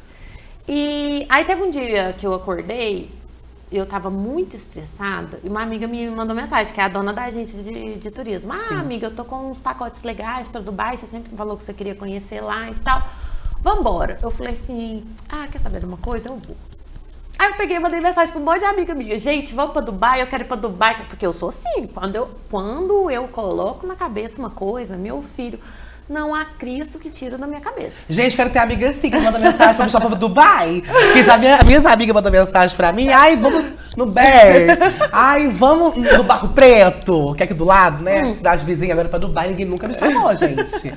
E 0.67 1.25
aí 1.29 1.43
teve 1.45 1.61
um 1.61 1.71
dia 1.71 2.13
que 2.13 2.25
eu 2.25 2.33
acordei, 2.33 3.09
eu 3.71 3.85
tava 3.85 4.09
muito 4.09 4.55
estressada, 4.55 5.39
e 5.43 5.49
uma 5.49 5.61
amiga 5.61 5.87
me 5.87 6.09
mandou 6.09 6.35
mensagem, 6.35 6.73
que 6.73 6.79
é 6.79 6.83
a 6.83 6.87
dona 6.87 7.13
da 7.13 7.23
agência 7.23 7.61
de, 7.61 7.95
de 7.95 8.11
turismo. 8.11 8.53
Ah, 8.53 8.79
amiga, 8.79 9.07
eu 9.07 9.15
tô 9.15 9.25
com 9.25 9.49
uns 9.49 9.59
pacotes 9.59 10.03
legais 10.03 10.47
pra 10.47 10.61
Dubai, 10.61 10.97
você 10.97 11.07
sempre 11.07 11.35
falou 11.35 11.57
que 11.57 11.63
você 11.63 11.73
queria 11.73 11.95
conhecer 11.95 12.41
lá 12.41 12.69
e 12.69 12.75
tal. 12.75 13.01
Vambora. 13.61 14.19
Eu 14.21 14.31
falei 14.31 14.53
assim, 14.53 15.05
ah, 15.29 15.47
quer 15.51 15.59
saber 15.59 15.79
de 15.79 15.85
uma 15.85 15.97
coisa? 15.97 16.29
Eu 16.29 16.35
vou. 16.37 16.55
Aí 17.37 17.49
eu 17.51 17.55
peguei 17.55 17.77
e 17.77 17.79
mandei 17.79 17.99
mensagem 17.99 18.31
pra 18.31 18.41
um 18.41 18.45
monte 18.45 18.59
de 18.59 18.65
amiga 18.65 18.93
minha. 18.93 19.17
Gente, 19.19 19.53
vamos 19.53 19.73
pra 19.73 19.81
Dubai, 19.81 20.21
eu 20.21 20.27
quero 20.27 20.43
ir 20.43 20.47
pra 20.47 20.55
Dubai. 20.55 21.05
Porque 21.07 21.25
eu 21.25 21.33
sou 21.33 21.49
assim, 21.49 21.87
quando 21.87 22.15
eu, 22.15 22.29
quando 22.49 23.09
eu 23.09 23.27
coloco 23.27 23.87
na 23.87 23.95
cabeça 23.95 24.37
uma 24.37 24.49
coisa, 24.49 24.97
meu 24.97 25.23
filho, 25.35 25.59
não 26.11 26.35
há 26.35 26.43
Cristo 26.45 26.99
que 26.99 27.09
tira 27.09 27.37
da 27.37 27.47
minha 27.47 27.61
cabeça. 27.61 27.93
Gente, 28.09 28.35
quero 28.35 28.49
ter 28.49 28.59
amiga 28.59 28.89
assim, 28.89 29.09
que 29.09 29.17
manda 29.19 29.39
mensagem 29.39 29.75
pra 29.75 29.85
me 29.85 29.91
chamar 29.91 30.07
pra 30.07 30.17
Dubai. 30.17 30.83
Porque 30.85 31.19
as 31.29 31.39
minha, 31.39 31.63
minhas 31.63 31.85
amigas 31.85 32.13
mandam 32.13 32.31
mensagem 32.31 32.75
pra 32.75 32.91
mim. 32.91 33.09
Ai, 33.09 33.35
vamos 33.37 33.65
no 33.95 34.05
Ber. 34.05 34.77
Ai, 35.11 35.47
vamos 35.47 35.95
no 35.95 36.23
Barro 36.23 36.49
Preto, 36.49 37.33
que 37.35 37.43
é 37.43 37.45
aqui 37.45 37.53
do 37.53 37.65
lado, 37.65 38.03
né? 38.03 38.21
Hum. 38.23 38.35
Cidade 38.35 38.65
vizinha 38.65 38.93
agora 38.93 39.07
pra 39.09 39.17
Dubai. 39.19 39.49
Ninguém 39.49 39.65
nunca 39.65 39.87
me 39.87 39.93
chamou, 39.93 40.33
gente. 40.37 40.93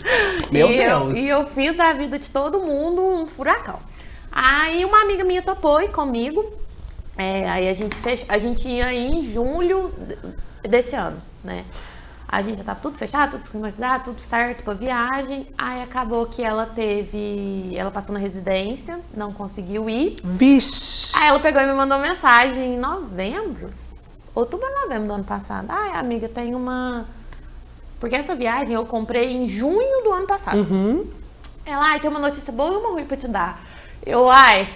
Meu 0.51 0.71
e 0.71 0.77
Deus. 0.79 1.09
Eu, 1.11 1.17
e 1.17 1.29
eu 1.29 1.47
fiz 1.47 1.77
da 1.77 1.93
vida 1.93 2.19
de 2.19 2.29
todo 2.29 2.59
mundo 2.59 3.03
um 3.03 3.27
furacão. 3.27 3.79
Aí 4.33 4.85
uma 4.85 5.03
amiga 5.03 5.23
minha 5.25 5.43
topou 5.43 5.81
ir 5.81 5.89
comigo. 5.91 6.45
É, 7.17 7.49
aí 7.49 7.69
a 7.69 7.73
gente 7.75 7.95
fech... 7.95 8.25
a 8.29 8.39
gente 8.39 8.67
ia 8.69 8.93
em 8.93 9.23
julho 9.33 9.93
de- 10.63 10.69
desse 10.69 10.97
ano, 10.97 11.17
né? 11.45 11.63
A 12.35 12.43
gente 12.43 12.59
já 12.59 12.65
tava 12.65 12.81
tudo 12.81 12.99
fechado, 12.99 13.31
tudo 13.31 13.45
esquematizado, 13.45 14.05
tudo 14.07 14.21
certo 14.21 14.65
pra 14.65 14.75
viagem. 14.75 15.47
Aí 15.57 15.81
acabou 15.81 16.27
que 16.27 16.43
ela 16.43 16.67
teve. 16.67 17.73
Ela 17.77 17.93
passou 17.93 18.13
na 18.13 18.19
residência, 18.19 18.99
não 19.17 19.33
conseguiu 19.33 19.89
ir. 19.89 20.17
Vixe. 20.25 21.13
Aí 21.15 21.29
ela 21.29 21.39
pegou 21.39 21.63
e 21.63 21.67
me 21.67 21.73
mandou 21.75 21.97
mensagem 21.97 22.75
em 22.75 22.77
novembro. 22.77 23.71
Outubro 24.35 24.67
ou 24.67 24.83
novembro 24.83 25.07
do 25.07 25.15
ano 25.15 25.23
passado. 25.23 25.67
Ai, 25.69 25.93
amiga, 25.93 26.29
tem 26.29 26.57
uma. 26.57 27.07
Porque 28.01 28.17
essa 28.17 28.35
viagem 28.35 28.75
eu 28.75 28.85
comprei 28.85 29.33
em 29.33 29.47
junho 29.47 30.03
do 30.03 30.11
ano 30.11 30.27
passado. 30.27 30.59
Uhum. 30.59 31.09
Ela, 31.65 31.93
ai, 31.93 32.01
tem 32.01 32.11
uma 32.11 32.19
notícia 32.19 32.53
boa 32.53 32.75
e 32.75 32.77
uma 32.79 32.89
ruim 32.89 33.05
pra 33.05 33.17
te 33.17 33.29
dar. 33.29 33.63
Eu, 34.05 34.29
ai, 34.29 34.69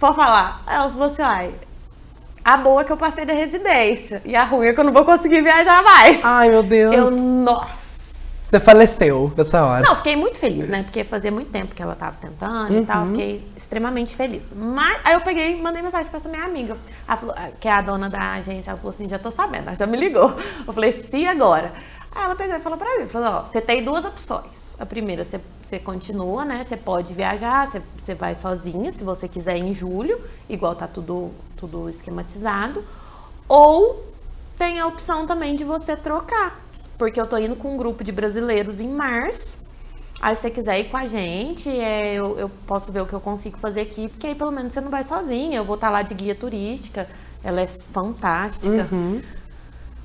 pode 0.00 0.16
falar. 0.16 0.62
Ela 0.66 0.88
falou 0.88 1.08
assim, 1.08 1.20
ai, 1.20 1.54
a 2.44 2.56
boa 2.56 2.82
é 2.82 2.84
que 2.84 2.92
eu 2.92 2.96
passei 2.96 3.24
da 3.24 3.32
residência. 3.32 4.20
E 4.24 4.36
a 4.36 4.44
ruim 4.44 4.66
é 4.68 4.72
que 4.74 4.80
eu 4.80 4.84
não 4.84 4.92
vou 4.92 5.04
conseguir 5.04 5.42
viajar 5.42 5.82
mais. 5.82 6.20
Ai, 6.22 6.50
meu 6.50 6.62
Deus. 6.62 6.94
Eu, 6.94 7.10
nossa. 7.10 7.84
Você 8.46 8.60
faleceu 8.60 9.32
nessa 9.36 9.64
hora. 9.64 9.82
Não, 9.82 9.96
fiquei 9.96 10.14
muito 10.14 10.38
feliz, 10.38 10.68
né? 10.68 10.82
Porque 10.84 11.02
fazia 11.02 11.32
muito 11.32 11.50
tempo 11.50 11.74
que 11.74 11.82
ela 11.82 11.96
tava 11.96 12.16
tentando 12.20 12.78
e 12.82 12.84
tal. 12.84 13.06
Fiquei 13.06 13.44
extremamente 13.56 14.14
feliz. 14.14 14.42
Mas 14.54 14.98
aí 15.02 15.14
eu 15.14 15.20
peguei 15.22 15.58
e 15.58 15.62
mandei 15.62 15.82
mensagem 15.82 16.08
pra 16.08 16.20
essa 16.20 16.28
minha 16.28 16.44
amiga, 16.44 16.76
falou- 17.18 17.34
que 17.58 17.66
é 17.66 17.72
a 17.72 17.80
dona 17.80 18.08
da 18.08 18.32
agência. 18.34 18.70
Ela 18.70 18.78
falou 18.78 18.94
assim: 18.94 19.08
já 19.08 19.18
tô 19.18 19.30
sabendo, 19.32 19.68
ela 19.68 19.76
já 19.76 19.86
me 19.86 19.96
ligou. 19.96 20.32
Eu 20.66 20.72
falei, 20.72 20.92
sim, 21.10 21.26
agora. 21.26 21.72
Aí 22.14 22.22
ela 22.24 22.36
pegou 22.36 22.54
e 22.54 22.60
falou 22.60 22.78
pra 22.78 22.98
mim: 23.00 23.06
falou, 23.06 23.28
ó, 23.28 23.40
você 23.42 23.60
tem 23.60 23.82
duas 23.82 24.04
opções. 24.04 24.44
A 24.78 24.86
primeira, 24.86 25.24
você, 25.24 25.40
você 25.68 25.78
continua, 25.80 26.44
né? 26.44 26.64
Você 26.68 26.76
pode 26.76 27.12
viajar, 27.12 27.68
você, 27.68 27.82
você 27.98 28.14
vai 28.14 28.34
sozinha, 28.36 28.92
se 28.92 29.02
você 29.02 29.26
quiser 29.26 29.56
em 29.56 29.74
julho, 29.74 30.20
igual 30.48 30.76
tá 30.76 30.86
tudo, 30.86 31.32
tudo 31.56 31.88
esquematizado. 31.88 32.84
Ou 33.48 34.04
tem 34.58 34.80
a 34.80 34.86
opção 34.86 35.26
também 35.26 35.56
de 35.56 35.64
você 35.64 35.96
trocar. 35.96 36.58
Porque 36.96 37.20
eu 37.20 37.26
tô 37.26 37.36
indo 37.36 37.56
com 37.56 37.74
um 37.74 37.76
grupo 37.76 38.04
de 38.04 38.12
brasileiros 38.12 38.80
em 38.80 38.88
março. 38.88 39.48
Aí 40.20 40.34
se 40.36 40.42
você 40.42 40.50
quiser 40.50 40.78
ir 40.80 40.84
com 40.84 40.96
a 40.96 41.06
gente, 41.06 41.68
é, 41.68 42.14
eu, 42.14 42.38
eu 42.38 42.48
posso 42.66 42.90
ver 42.90 43.00
o 43.00 43.06
que 43.06 43.12
eu 43.12 43.20
consigo 43.20 43.58
fazer 43.58 43.82
aqui, 43.82 44.08
porque 44.08 44.28
aí 44.28 44.34
pelo 44.34 44.52
menos 44.52 44.72
você 44.72 44.80
não 44.80 44.90
vai 44.90 45.02
sozinha. 45.04 45.58
Eu 45.58 45.64
vou 45.64 45.74
estar 45.74 45.90
lá 45.90 46.02
de 46.02 46.14
guia 46.14 46.34
turística. 46.34 47.08
Ela 47.42 47.60
é 47.60 47.66
fantástica. 47.66 48.88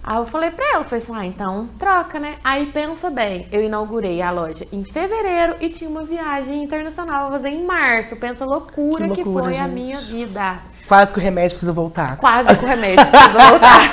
Aí 0.04 0.18
eu 0.18 0.26
falei 0.26 0.50
pra 0.50 0.66
ela, 0.74 0.84
falei 0.84 1.04
assim, 1.04 1.14
ah, 1.16 1.26
então 1.26 1.68
troca, 1.78 2.20
né? 2.20 2.38
Aí 2.44 2.66
pensa 2.68 3.10
bem, 3.10 3.48
eu 3.52 3.62
inaugurei 3.62 4.22
a 4.22 4.32
loja 4.32 4.66
em 4.72 4.84
fevereiro 4.84 5.56
e 5.60 5.70
tinha 5.70 5.90
uma 5.90 6.04
viagem 6.04 6.64
internacional 6.64 7.28
pra 7.30 7.38
fazer 7.38 7.50
em 7.50 7.64
março. 7.66 8.16
Pensa 8.16 8.44
a 8.44 8.48
loucura 8.48 9.10
que, 9.10 9.24
loucura, 9.24 9.24
que 9.24 9.24
foi 9.24 9.54
gente. 9.54 9.62
a 9.62 9.68
minha 9.68 10.00
vida. 10.00 10.60
Quase 10.90 11.14
que 11.14 11.20
o 11.20 11.22
remédio 11.22 11.52
precisa 11.52 11.72
voltar. 11.72 12.18
Quase 12.18 12.58
que 12.58 12.66
o 12.66 12.68
remédio 12.68 13.06
precisa 13.06 13.50
voltar. 13.50 13.92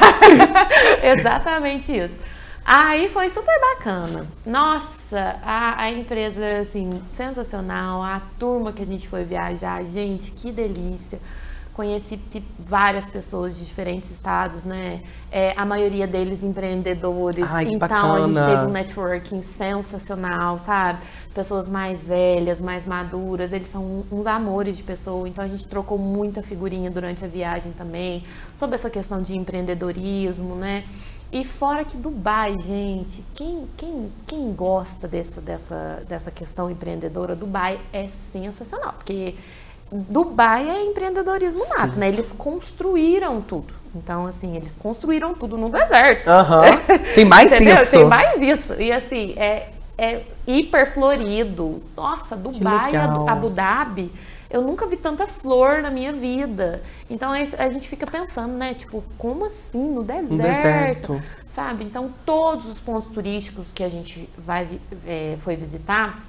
Exatamente 1.04 1.94
isso. 1.94 2.14
Aí 2.64 3.10
foi 3.10 3.28
super 3.28 3.54
bacana. 3.60 4.26
Nossa, 4.46 5.36
a, 5.44 5.82
a 5.82 5.92
empresa, 5.92 6.60
assim, 6.62 7.02
sensacional. 7.14 8.02
A 8.02 8.22
turma 8.38 8.72
que 8.72 8.82
a 8.82 8.86
gente 8.86 9.06
foi 9.06 9.24
viajar, 9.24 9.84
gente, 9.84 10.30
que 10.30 10.50
delícia 10.50 11.20
conheci 11.76 12.18
várias 12.58 13.04
pessoas 13.04 13.54
de 13.54 13.62
diferentes 13.66 14.10
estados, 14.10 14.64
né? 14.64 15.02
É, 15.30 15.52
a 15.58 15.66
maioria 15.66 16.06
deles 16.06 16.42
empreendedores. 16.42 17.44
Ai, 17.46 17.64
então 17.64 17.78
bacana. 17.78 18.14
a 18.14 18.26
gente 18.26 18.56
teve 18.56 18.66
um 18.66 18.72
networking 18.72 19.42
sensacional, 19.42 20.58
sabe? 20.58 21.00
Pessoas 21.34 21.68
mais 21.68 22.06
velhas, 22.06 22.62
mais 22.62 22.86
maduras, 22.86 23.52
eles 23.52 23.68
são 23.68 24.02
uns 24.10 24.26
amores 24.26 24.78
de 24.78 24.82
pessoa. 24.82 25.28
Então 25.28 25.44
a 25.44 25.48
gente 25.48 25.68
trocou 25.68 25.98
muita 25.98 26.42
figurinha 26.42 26.90
durante 26.90 27.22
a 27.22 27.28
viagem 27.28 27.72
também 27.72 28.24
sobre 28.58 28.76
essa 28.76 28.88
questão 28.88 29.20
de 29.20 29.36
empreendedorismo, 29.36 30.54
né? 30.56 30.82
E 31.30 31.44
fora 31.44 31.84
que 31.84 31.98
Dubai, 31.98 32.54
gente, 32.58 33.22
quem, 33.34 33.66
quem, 33.76 34.10
quem 34.26 34.52
gosta 34.54 35.06
dessa, 35.06 35.42
dessa, 35.42 36.02
dessa 36.08 36.30
questão 36.30 36.70
empreendedora, 36.70 37.36
Dubai 37.36 37.78
é 37.92 38.08
sensacional, 38.32 38.94
porque 38.94 39.34
Dubai 39.90 40.68
é 40.68 40.84
empreendedorismo 40.84 41.64
nato, 41.68 41.94
Sim. 41.94 42.00
né? 42.00 42.08
Eles 42.08 42.32
construíram 42.32 43.40
tudo. 43.40 43.72
Então, 43.94 44.26
assim, 44.26 44.56
eles 44.56 44.74
construíram 44.78 45.34
tudo 45.34 45.56
no 45.56 45.70
deserto. 45.70 46.28
Uhum. 46.28 46.98
Tem 47.14 47.24
mais 47.26 47.50
isso. 47.52 47.90
Tem 47.90 48.04
mais 48.04 48.40
isso. 48.40 48.74
E 48.74 48.92
assim, 48.92 49.34
é, 49.36 49.68
é 49.96 50.22
hiper 50.46 50.92
florido. 50.92 51.82
Nossa, 51.96 52.36
Dubai, 52.36 52.94
Abu 52.96 53.48
Dhabi, 53.48 54.12
eu 54.50 54.60
nunca 54.60 54.86
vi 54.86 54.96
tanta 54.96 55.26
flor 55.26 55.80
na 55.82 55.90
minha 55.90 56.12
vida. 56.12 56.82
Então 57.08 57.30
a 57.32 57.68
gente 57.70 57.88
fica 57.88 58.06
pensando, 58.06 58.54
né? 58.54 58.74
Tipo, 58.74 59.02
como 59.16 59.46
assim? 59.46 59.92
No 59.92 60.02
deserto? 60.02 60.32
No 60.32 60.42
deserto. 60.42 61.22
Sabe? 61.52 61.84
Então, 61.84 62.10
todos 62.26 62.66
os 62.66 62.78
pontos 62.78 63.10
turísticos 63.14 63.68
que 63.74 63.82
a 63.82 63.88
gente 63.88 64.28
vai, 64.36 64.68
é, 65.06 65.38
foi 65.42 65.56
visitar 65.56 66.22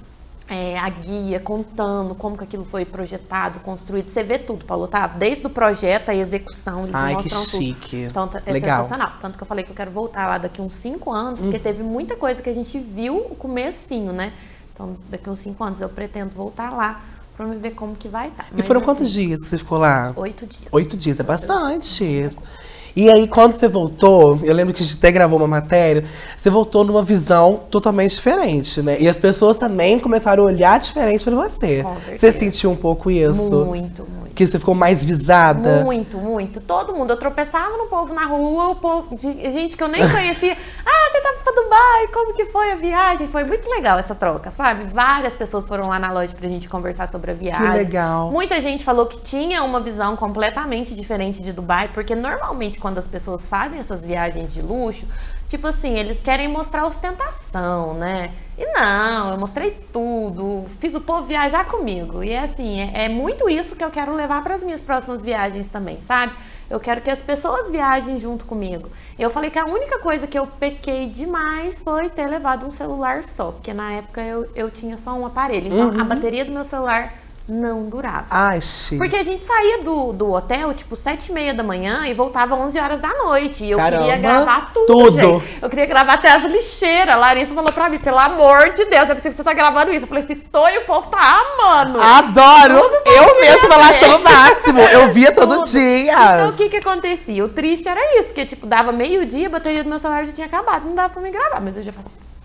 é, 0.48 0.78
a 0.78 0.88
guia 0.88 1.38
contando 1.38 2.14
como 2.14 2.36
que 2.36 2.44
aquilo 2.44 2.64
foi 2.64 2.84
projetado, 2.84 3.60
construído. 3.60 4.10
Você 4.10 4.22
vê 4.22 4.38
tudo, 4.38 4.64
Paulo 4.64 4.84
Otávio, 4.84 5.18
desde 5.18 5.46
o 5.46 5.50
projeto, 5.50 6.08
a 6.08 6.14
execução, 6.14 6.84
eles 6.84 6.94
Ai, 6.94 7.14
mostram 7.14 7.42
que 7.42 7.50
chique. 7.50 7.96
tudo. 7.96 8.10
Então 8.10 8.30
é 8.46 8.52
Legal. 8.52 8.82
sensacional. 8.82 9.12
Tanto 9.20 9.36
que 9.36 9.42
eu 9.42 9.46
falei 9.46 9.62
que 9.62 9.70
eu 9.70 9.76
quero 9.76 9.90
voltar 9.90 10.26
lá 10.26 10.38
daqui 10.38 10.62
uns 10.62 10.72
cinco 10.74 11.12
anos, 11.12 11.38
porque 11.38 11.58
hum. 11.58 11.62
teve 11.62 11.82
muita 11.82 12.16
coisa 12.16 12.40
que 12.40 12.48
a 12.48 12.54
gente 12.54 12.78
viu 12.78 13.18
o 13.18 13.34
comecinho, 13.34 14.12
né? 14.12 14.32
Então, 14.72 14.96
daqui 15.10 15.28
uns 15.28 15.40
cinco 15.40 15.62
anos 15.62 15.80
eu 15.80 15.88
pretendo 15.88 16.30
voltar 16.30 16.70
lá 16.70 17.00
para 17.36 17.46
me 17.46 17.56
ver 17.56 17.72
como 17.72 17.94
que 17.94 18.08
vai 18.08 18.28
estar. 18.28 18.44
Tá. 18.44 18.50
E 18.56 18.62
foram 18.62 18.80
assim, 18.80 18.84
quantos 18.86 19.10
dias 19.10 19.42
que 19.42 19.48
você 19.48 19.58
ficou 19.58 19.78
lá? 19.78 20.12
Oito 20.16 20.46
dias. 20.46 20.68
Oito 20.72 20.96
dias, 20.96 21.20
é 21.20 21.22
bastante. 21.22 22.30
E 22.96 23.10
aí, 23.10 23.28
quando 23.28 23.52
você 23.52 23.68
voltou, 23.68 24.40
eu 24.42 24.54
lembro 24.54 24.74
que 24.74 24.82
a 24.82 24.86
gente 24.86 24.96
até 24.96 25.10
gravou 25.12 25.38
uma 25.38 25.46
matéria, 25.46 26.04
você 26.36 26.50
voltou 26.50 26.84
numa 26.84 27.02
visão 27.02 27.60
totalmente 27.70 28.14
diferente, 28.14 28.82
né? 28.82 28.96
E 29.00 29.08
as 29.08 29.18
pessoas 29.18 29.58
também 29.58 29.98
começaram 29.98 30.42
a 30.42 30.46
olhar 30.46 30.80
diferente 30.80 31.24
para 31.24 31.34
você. 31.34 31.84
Você 32.16 32.32
sentiu 32.32 32.70
um 32.70 32.76
pouco 32.76 33.10
isso? 33.10 33.40
Muito, 33.40 34.06
muito. 34.18 34.27
Que 34.38 34.46
você 34.46 34.56
ficou 34.56 34.72
mais 34.72 35.04
visada? 35.04 35.82
Muito, 35.82 36.16
muito. 36.16 36.60
Todo 36.60 36.94
mundo. 36.94 37.10
Eu 37.10 37.16
tropeçava 37.16 37.76
no 37.76 37.86
povo 37.86 38.14
na 38.14 38.24
rua, 38.24 38.68
o 38.68 38.76
povo, 38.76 39.16
de, 39.16 39.32
gente 39.50 39.76
que 39.76 39.82
eu 39.82 39.88
nem 39.88 39.98
conhecia. 40.08 40.56
ah, 40.86 41.10
você 41.10 41.20
tá 41.20 41.34
pra 41.42 41.52
Dubai, 41.60 42.06
como 42.12 42.32
que 42.34 42.44
foi 42.44 42.70
a 42.70 42.76
viagem? 42.76 43.26
Foi 43.26 43.42
muito 43.42 43.68
legal 43.68 43.98
essa 43.98 44.14
troca, 44.14 44.52
sabe? 44.52 44.84
Várias 44.84 45.32
pessoas 45.32 45.66
foram 45.66 45.88
lá 45.88 45.98
na 45.98 46.12
loja 46.12 46.32
pra 46.38 46.48
gente 46.48 46.68
conversar 46.68 47.10
sobre 47.10 47.32
a 47.32 47.34
viagem. 47.34 47.68
Que 47.68 47.78
legal. 47.78 48.30
Muita 48.30 48.62
gente 48.62 48.84
falou 48.84 49.06
que 49.06 49.18
tinha 49.18 49.64
uma 49.64 49.80
visão 49.80 50.14
completamente 50.14 50.94
diferente 50.94 51.42
de 51.42 51.52
Dubai, 51.52 51.90
porque 51.92 52.14
normalmente 52.14 52.78
quando 52.78 52.98
as 52.98 53.06
pessoas 53.08 53.48
fazem 53.48 53.80
essas 53.80 54.06
viagens 54.06 54.54
de 54.54 54.62
luxo, 54.62 55.04
tipo 55.48 55.66
assim, 55.66 55.98
eles 55.98 56.20
querem 56.20 56.46
mostrar 56.46 56.86
ostentação, 56.86 57.94
né? 57.94 58.30
E 58.58 58.66
não, 58.72 59.30
eu 59.30 59.38
mostrei 59.38 59.70
tudo, 59.92 60.66
fiz 60.80 60.92
o 60.92 61.00
povo 61.00 61.24
viajar 61.24 61.64
comigo. 61.66 62.24
E 62.24 62.30
é 62.30 62.40
assim, 62.40 62.80
é, 62.80 63.04
é 63.04 63.08
muito 63.08 63.48
isso 63.48 63.76
que 63.76 63.84
eu 63.84 63.90
quero 63.90 64.12
levar 64.12 64.42
para 64.42 64.56
as 64.56 64.62
minhas 64.64 64.80
próximas 64.80 65.22
viagens 65.22 65.68
também, 65.68 66.00
sabe? 66.08 66.32
Eu 66.68 66.80
quero 66.80 67.00
que 67.00 67.08
as 67.08 67.20
pessoas 67.20 67.70
viajem 67.70 68.18
junto 68.18 68.44
comigo. 68.44 68.90
Eu 69.16 69.30
falei 69.30 69.48
que 69.48 69.58
a 69.58 69.64
única 69.64 70.00
coisa 70.00 70.26
que 70.26 70.38
eu 70.38 70.46
pequei 70.46 71.06
demais 71.06 71.80
foi 71.80 72.10
ter 72.10 72.26
levado 72.26 72.66
um 72.66 72.72
celular 72.72 73.24
só, 73.24 73.52
porque 73.52 73.72
na 73.72 73.92
época 73.92 74.20
eu, 74.22 74.50
eu 74.54 74.70
tinha 74.70 74.96
só 74.96 75.12
um 75.12 75.24
aparelho. 75.24 75.68
Então 75.68 75.90
uhum. 75.90 76.00
a 76.00 76.04
bateria 76.04 76.44
do 76.44 76.50
meu 76.50 76.64
celular 76.64 77.14
não 77.48 77.88
durava. 77.88 78.26
Ai, 78.30 78.60
sim. 78.60 78.98
Porque 78.98 79.16
a 79.16 79.24
gente 79.24 79.44
saía 79.44 79.82
do, 79.82 80.12
do 80.12 80.32
hotel, 80.32 80.74
tipo, 80.74 80.94
sete 80.94 81.30
e 81.30 81.32
meia 81.32 81.54
da 81.54 81.62
manhã 81.62 82.06
e 82.06 82.12
voltava 82.12 82.54
às 82.54 82.60
11 82.60 82.78
horas 82.78 83.00
da 83.00 83.08
noite. 83.08 83.64
E 83.64 83.70
eu 83.70 83.78
Caramba, 83.78 84.04
queria 84.04 84.20
gravar 84.20 84.72
tudo, 84.74 84.86
tudo. 84.86 85.16
Gente. 85.40 85.58
Eu 85.62 85.70
queria 85.70 85.86
gravar 85.86 86.14
até 86.14 86.30
as 86.30 86.44
lixeiras. 86.44 87.14
A 87.14 87.18
Larissa 87.18 87.54
falou 87.54 87.72
pra 87.72 87.88
mim, 87.88 87.98
pelo 87.98 88.18
amor 88.18 88.70
de 88.70 88.84
Deus, 88.84 89.08
eu 89.08 89.16
pensei 89.16 89.30
que 89.30 89.36
você 89.36 89.42
tá 89.44 89.54
gravando 89.54 89.90
isso. 89.90 90.02
Eu 90.02 90.08
falei, 90.08 90.24
se 90.24 90.34
tô 90.34 90.68
e 90.68 90.78
o 90.78 90.84
povo 90.84 91.08
tá 91.08 91.40
amando. 91.40 92.00
Adoro! 92.00 92.78
Eu 93.06 93.40
mesma 93.40 93.76
lá 93.76 93.88
achando 93.88 94.16
o 94.16 94.22
máximo. 94.22 94.80
Eu 94.80 95.12
via 95.14 95.32
todo 95.32 95.64
dia. 95.64 96.12
Então, 96.12 96.50
o 96.50 96.52
que 96.52 96.68
que 96.68 96.76
acontecia? 96.76 97.42
O 97.44 97.48
triste 97.48 97.88
era 97.88 98.20
isso, 98.20 98.34
que, 98.34 98.44
tipo, 98.44 98.66
dava 98.66 98.92
meio-dia, 98.92 99.46
a 99.46 99.50
bateria 99.50 99.82
do 99.82 99.88
meu 99.88 99.98
celular 99.98 100.26
já 100.26 100.32
tinha 100.32 100.46
acabado. 100.46 100.84
Não 100.84 100.94
dava 100.94 101.08
pra 101.08 101.22
me 101.22 101.30
gravar. 101.30 101.60
Mas 101.60 101.76
eu 101.78 101.82
já 101.82 101.92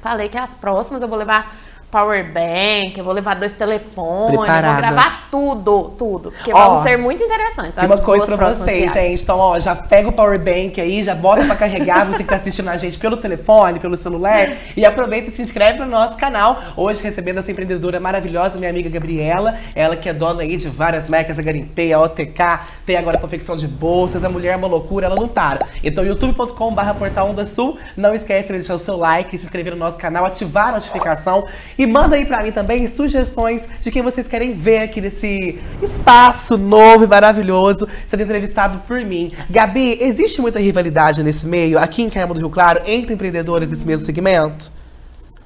falei 0.01 0.29
que 0.29 0.37
as 0.37 0.51
próximas 0.51 1.01
eu 1.01 1.07
vou 1.07 1.17
levar 1.17 1.53
power 1.93 2.25
bank, 2.25 2.97
eu 2.97 3.03
vou 3.03 3.13
levar 3.13 3.35
dois 3.35 3.51
telefones, 3.51 4.39
Preparada. 4.39 4.67
eu 4.67 4.71
vou 4.71 4.81
gravar 4.81 5.27
tudo, 5.29 5.89
tudo. 5.95 6.31
Porque 6.31 6.51
ó, 6.51 6.73
vão 6.73 6.83
ser 6.83 6.97
muito 6.97 7.21
interessantes. 7.21 7.77
Uma 7.77 7.99
coisa 7.99 8.25
pra 8.25 8.55
vocês, 8.55 8.91
gente. 8.91 9.21
Então, 9.21 9.37
ó, 9.37 9.59
já 9.59 9.75
pega 9.75 10.09
o 10.09 10.11
power 10.11 10.39
bank 10.39 10.81
aí, 10.81 11.03
já 11.03 11.13
bota 11.13 11.45
pra 11.45 11.55
carregar, 11.55 12.07
você 12.07 12.23
que 12.23 12.29
tá 12.29 12.37
assistindo 12.37 12.67
a 12.69 12.77
gente 12.77 12.97
pelo 12.97 13.15
telefone, 13.15 13.79
pelo 13.79 13.95
celular. 13.95 14.53
e 14.75 14.83
aproveita 14.83 15.29
e 15.29 15.31
se 15.31 15.43
inscreve 15.43 15.77
no 15.81 15.85
nosso 15.85 16.17
canal. 16.17 16.63
Hoje 16.75 17.03
recebendo 17.03 17.37
essa 17.37 17.51
empreendedora 17.51 17.99
maravilhosa, 17.99 18.57
minha 18.57 18.71
amiga 18.71 18.89
Gabriela. 18.89 19.59
Ela 19.75 19.95
que 19.95 20.09
é 20.09 20.13
dona 20.13 20.41
aí 20.41 20.57
de 20.57 20.69
várias 20.69 21.07
marcas, 21.07 21.37
a 21.37 21.43
Garimpei, 21.43 21.93
a 21.93 22.01
OTK, 22.01 22.59
tem 22.87 22.97
agora 22.97 23.17
a 23.17 23.21
confecção 23.21 23.55
de 23.55 23.67
bolsas. 23.67 24.23
A 24.23 24.29
mulher 24.29 24.53
é 24.53 24.55
uma 24.55 24.67
loucura, 24.67 25.05
ela 25.05 25.15
não 25.15 25.27
para. 25.27 25.67
Então, 25.83 26.03
youtube.com.br 26.03 26.93
portal 26.97 27.29
Onda 27.29 27.45
Sul. 27.45 27.77
Não 27.95 28.15
esquece 28.15 28.47
de 28.47 28.53
deixar 28.53 28.73
o 28.73 28.79
seu 28.79 28.97
like, 28.97 29.37
se 29.37 29.45
inscrever 29.45 29.73
no 29.73 29.79
nosso 29.79 29.97
canal, 29.99 30.25
ativar 30.25 30.69
a 30.69 30.71
notificação 30.73 31.45
e 31.77 31.82
e 31.83 31.87
manda 31.87 32.15
aí 32.15 32.25
pra 32.25 32.41
mim 32.41 32.51
também 32.51 32.87
sugestões 32.87 33.67
de 33.81 33.91
quem 33.91 34.01
vocês 34.01 34.27
querem 34.27 34.53
ver 34.53 34.79
aqui 34.79 35.01
nesse 35.01 35.59
espaço 35.81 36.57
novo 36.57 37.03
e 37.03 37.07
maravilhoso 37.07 37.87
sendo 38.07 38.23
entrevistado 38.23 38.79
por 38.87 39.01
mim. 39.01 39.33
Gabi, 39.49 39.97
existe 40.01 40.41
muita 40.41 40.59
rivalidade 40.59 41.21
nesse 41.23 41.45
meio, 41.45 41.77
aqui 41.77 42.01
em 42.01 42.09
Carmo 42.09 42.33
do 42.33 42.39
Rio 42.39 42.49
Claro, 42.49 42.81
entre 42.85 43.13
empreendedores 43.13 43.69
desse 43.69 43.85
mesmo 43.85 44.05
segmento? 44.05 44.71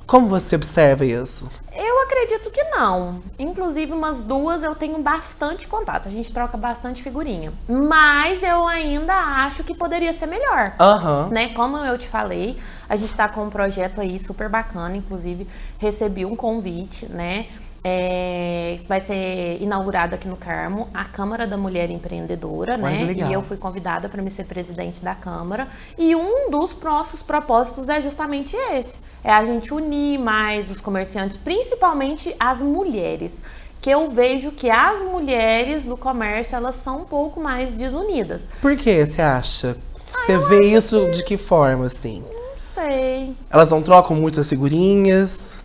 Como 0.08 0.30
você 0.30 0.56
observa 0.56 1.06
isso? 1.06 1.52
Eu 1.76 2.02
acredito 2.04 2.50
que 2.50 2.64
não. 2.64 3.22
Inclusive, 3.38 3.92
umas 3.92 4.24
duas 4.24 4.64
eu 4.64 4.74
tenho 4.74 5.00
bastante 5.00 5.68
contato. 5.68 6.08
A 6.08 6.12
gente 6.12 6.32
troca 6.32 6.56
bastante 6.56 7.04
figurinha. 7.04 7.52
Mas 7.68 8.42
eu 8.42 8.66
ainda 8.66 9.14
acho 9.14 9.66
que 9.66 9.76
poderia 9.76 10.14
ser 10.14 10.26
melhor. 10.28 10.74
Uhum. 10.80 11.28
Né? 11.28 11.50
Como 11.50 11.78
eu 11.78 11.98
te 11.98 12.08
falei, 12.08 12.58
a 12.88 12.96
gente 12.96 13.10
está 13.10 13.28
com 13.28 13.44
um 13.44 13.50
projeto 13.50 14.00
aí 14.00 14.18
super 14.18 14.48
bacana. 14.48 14.96
Inclusive, 14.96 15.46
recebi 15.78 16.26
um 16.26 16.38
convite, 16.38 17.06
né? 17.12 17.48
É, 17.90 18.80
vai 18.86 19.00
ser 19.00 19.60
inaugurado 19.62 20.14
aqui 20.14 20.28
no 20.28 20.36
Carmo 20.36 20.90
a 20.94 21.06
Câmara 21.06 21.48
da 21.48 21.56
Mulher 21.56 21.90
Empreendedora, 21.90 22.76
né? 22.76 23.16
E 23.16 23.32
eu 23.32 23.42
fui 23.42 23.56
convidada 23.56 24.10
para 24.10 24.22
me 24.22 24.30
ser 24.30 24.44
presidente 24.44 25.02
da 25.02 25.16
Câmara. 25.16 25.70
E 25.98 26.14
um 26.14 26.52
dos 26.52 26.76
nossos 26.84 27.22
propósitos 27.22 27.88
é 27.88 28.02
justamente 28.02 28.58
esse: 28.74 28.96
é 29.24 29.32
a 29.32 29.46
gente 29.46 29.74
unir 29.74 30.20
mais 30.20 30.70
os 30.70 30.82
comerciantes, 30.82 31.38
principalmente 31.38 32.36
as 32.38 32.60
mulheres. 32.62 33.32
Que 33.80 33.90
eu 33.90 34.12
vejo 34.12 34.52
que 34.52 34.70
as 34.70 35.00
mulheres 35.02 35.86
do 35.86 35.96
comércio 35.96 36.58
elas 36.58 36.76
são 36.76 37.04
um 37.04 37.06
pouco 37.06 37.40
mais 37.40 37.72
desunidas. 37.74 38.42
Por 38.62 38.76
que 38.76 39.06
você 39.06 39.22
acha? 39.22 39.78
Ah, 40.14 40.26
você 40.26 40.38
vê 40.50 40.74
isso 40.74 41.06
que... 41.06 41.12
de 41.12 41.24
que 41.24 41.38
forma, 41.38 41.86
assim? 41.86 42.22
Não 42.22 42.58
sei. 42.74 43.34
Elas 43.50 43.70
não 43.70 43.82
trocam 43.82 44.16
muitas 44.16 44.50
figurinhas? 44.50 45.57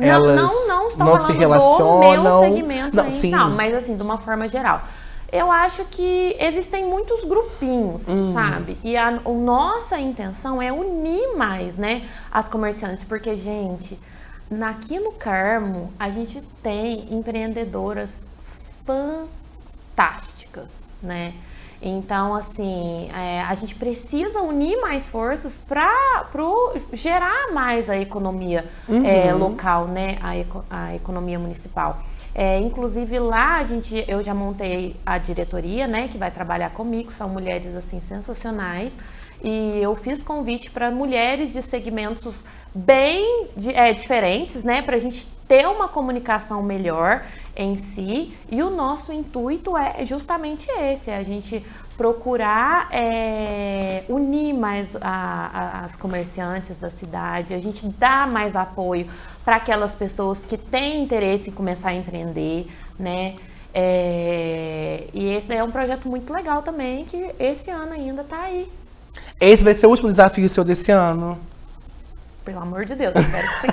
Não, 0.00 0.08
elas 0.08 0.40
não, 0.40 0.66
não, 0.68 0.88
estou 0.88 1.06
não 1.06 1.26
se 1.26 1.32
relacionam. 1.32 2.16
do 2.16 2.22
meu 2.22 2.40
segmento 2.40 2.96
não, 2.96 3.04
aí, 3.04 3.30
não, 3.30 3.50
mas 3.50 3.74
assim, 3.74 3.96
de 3.96 4.02
uma 4.02 4.18
forma 4.18 4.48
geral. 4.48 4.82
Eu 5.32 5.50
acho 5.50 5.84
que 5.84 6.36
existem 6.40 6.84
muitos 6.84 7.24
grupinhos, 7.24 8.08
uhum. 8.08 8.32
sabe? 8.32 8.76
E 8.82 8.96
a, 8.96 9.08
a 9.08 9.30
nossa 9.30 10.00
intenção 10.00 10.60
é 10.60 10.72
unir 10.72 11.36
mais, 11.36 11.76
né, 11.76 12.08
as 12.32 12.48
comerciantes, 12.48 13.04
porque, 13.04 13.36
gente, 13.36 13.96
aqui 14.68 14.98
no 14.98 15.12
Carmo, 15.12 15.92
a 15.98 16.10
gente 16.10 16.42
tem 16.62 17.06
empreendedoras 17.14 18.10
fantásticas, 18.84 20.66
né? 21.00 21.32
Então, 21.82 22.34
assim, 22.34 23.08
é, 23.16 23.40
a 23.40 23.54
gente 23.54 23.74
precisa 23.74 24.42
unir 24.42 24.78
mais 24.82 25.08
forças 25.08 25.58
para 25.66 25.88
gerar 26.92 27.52
mais 27.52 27.88
a 27.88 27.96
economia 27.96 28.66
uhum. 28.86 29.04
é, 29.04 29.32
local, 29.32 29.86
né? 29.86 30.18
A, 30.20 30.36
eco, 30.36 30.64
a 30.68 30.94
economia 30.94 31.38
municipal. 31.38 32.02
É, 32.34 32.58
inclusive 32.58 33.18
lá 33.18 33.56
a 33.56 33.64
gente, 33.64 34.04
eu 34.06 34.22
já 34.22 34.32
montei 34.34 34.94
a 35.04 35.18
diretoria, 35.18 35.86
né, 35.86 36.06
que 36.06 36.16
vai 36.16 36.30
trabalhar 36.30 36.70
comigo, 36.70 37.10
são 37.10 37.28
mulheres 37.28 37.74
assim 37.74 38.00
sensacionais. 38.00 38.92
E 39.42 39.80
eu 39.82 39.96
fiz 39.96 40.22
convite 40.22 40.70
para 40.70 40.90
mulheres 40.90 41.52
de 41.52 41.62
segmentos 41.62 42.44
bem 42.74 43.46
é, 43.74 43.92
diferentes, 43.92 44.62
né, 44.62 44.82
para 44.82 44.96
a 44.96 44.98
gente 44.98 45.26
ter 45.48 45.66
uma 45.66 45.88
comunicação 45.88 46.62
melhor 46.62 47.24
em 47.56 47.76
si. 47.76 48.32
E 48.50 48.62
o 48.62 48.70
nosso 48.70 49.12
intuito 49.12 49.76
é 49.76 50.04
justamente 50.04 50.68
esse: 50.70 51.10
é 51.10 51.16
a 51.16 51.22
gente 51.22 51.64
procurar 51.96 52.88
é, 52.90 54.04
unir 54.08 54.54
mais 54.54 54.96
a, 54.96 55.00
a, 55.02 55.84
as 55.84 55.94
comerciantes 55.94 56.76
da 56.78 56.90
cidade, 56.90 57.52
a 57.52 57.58
gente 57.58 57.86
dar 57.86 58.26
mais 58.26 58.56
apoio 58.56 59.06
para 59.44 59.56
aquelas 59.56 59.94
pessoas 59.94 60.42
que 60.44 60.56
têm 60.56 61.02
interesse 61.02 61.50
em 61.50 61.52
começar 61.52 61.90
a 61.90 61.94
empreender, 61.94 62.66
né? 62.98 63.36
É, 63.74 65.04
e 65.12 65.28
esse 65.28 65.52
é 65.54 65.62
um 65.62 65.70
projeto 65.70 66.08
muito 66.08 66.32
legal 66.32 66.62
também, 66.62 67.04
que 67.04 67.34
esse 67.38 67.70
ano 67.70 67.92
ainda 67.92 68.22
está 68.22 68.44
aí. 68.44 68.66
Esse 69.40 69.62
vai 69.62 69.74
ser 69.74 69.86
o 69.86 69.90
último 69.90 70.10
desafio 70.10 70.48
seu 70.48 70.64
desse 70.64 70.90
ano? 70.90 71.38
Pelo 72.44 72.60
amor 72.62 72.84
de 72.86 72.94
Deus, 72.94 73.12
espero 73.14 73.48
que 73.48 73.60
sim. 73.60 73.68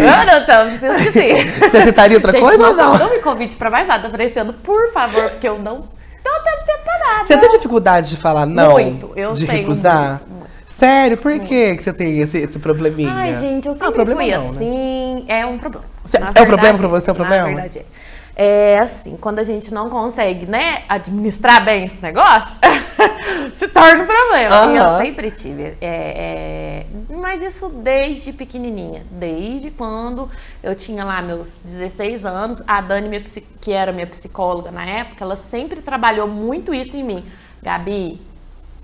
Ana, 0.00 0.38
então, 0.38 0.68
preciso 0.68 0.96
dizer. 1.10 1.58
Você 1.58 1.76
aceitaria 1.78 2.16
outra 2.18 2.32
Gente, 2.32 2.40
coisa 2.42 2.58
não, 2.62 2.70
ou 2.70 2.76
não? 2.76 2.98
Não 2.98 3.10
me 3.10 3.20
convide 3.22 3.56
pra 3.56 3.70
mais 3.70 3.86
nada 3.88 4.08
pra 4.10 4.22
esse 4.24 4.38
ano, 4.38 4.52
por 4.52 4.92
favor, 4.92 5.30
porque 5.30 5.48
eu 5.48 5.58
não 5.58 5.80
tô 5.80 6.30
tendo 6.44 6.66
tempo 6.66 6.84
pra 6.84 6.98
nada. 6.98 7.24
Você 7.26 7.38
tem 7.38 7.50
dificuldade 7.50 8.10
de 8.10 8.16
falar 8.16 8.44
não? 8.46 8.72
Muito, 8.72 9.12
eu 9.16 9.32
De 9.32 9.46
tenho 9.46 9.60
recusar? 9.60 10.08
muito, 10.10 10.28
muito. 10.28 10.48
Sério? 10.68 11.16
Por 11.16 11.38
que 11.40 11.76
que 11.76 11.82
você 11.82 11.92
tem 11.92 12.20
esse, 12.20 12.38
esse 12.38 12.58
probleminha? 12.58 13.10
Ai, 13.12 13.36
gente, 13.40 13.66
eu 13.66 13.72
Ah, 13.72 13.76
sempre 13.76 13.94
problema 13.94 14.20
fui 14.20 14.30
não, 14.30 14.42
né? 14.52 14.56
assim. 14.56 15.24
É 15.28 15.46
um 15.46 15.58
problema. 15.58 15.86
Cê- 16.04 16.18
é 16.18 16.42
um 16.42 16.46
problema 16.46 16.78
pra 16.78 16.88
você, 16.88 17.10
é 17.10 17.12
um 17.12 17.16
problema? 17.16 17.42
Na 17.48 17.54
verdade 17.54 17.78
é. 17.80 17.84
É 18.40 18.78
assim, 18.78 19.16
quando 19.16 19.40
a 19.40 19.44
gente 19.44 19.74
não 19.74 19.90
consegue, 19.90 20.46
né, 20.46 20.84
administrar 20.88 21.64
bem 21.64 21.86
esse 21.86 22.00
negócio, 22.00 22.56
se 23.58 23.66
torna 23.66 24.04
um 24.04 24.06
problema. 24.06 24.54
Aham. 24.54 24.76
eu 24.76 25.04
sempre 25.04 25.28
tive. 25.32 25.64
é, 25.64 25.76
é, 25.80 26.86
mas 27.16 27.42
isso 27.42 27.68
desde 27.68 28.32
pequenininha. 28.32 29.02
Desde 29.10 29.72
quando 29.72 30.30
eu 30.62 30.76
tinha 30.76 31.04
lá 31.04 31.20
meus 31.20 31.52
16 31.64 32.24
anos. 32.24 32.62
A 32.64 32.80
Dani, 32.80 33.08
minha 33.08 33.24
que 33.60 33.72
era 33.72 33.90
minha 33.90 34.06
psicóloga 34.06 34.70
na 34.70 34.84
época, 34.84 35.24
ela 35.24 35.36
sempre 35.50 35.82
trabalhou 35.82 36.28
muito 36.28 36.72
isso 36.72 36.96
em 36.96 37.02
mim. 37.02 37.24
Gabi, 37.60 38.20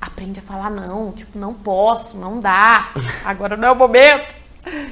aprende 0.00 0.40
a 0.40 0.42
falar 0.42 0.70
não. 0.70 1.12
Tipo, 1.12 1.38
não 1.38 1.54
posso, 1.54 2.16
não 2.16 2.40
dá. 2.40 2.90
Agora 3.24 3.56
não 3.56 3.68
é 3.68 3.70
o 3.70 3.76
momento. 3.76 4.33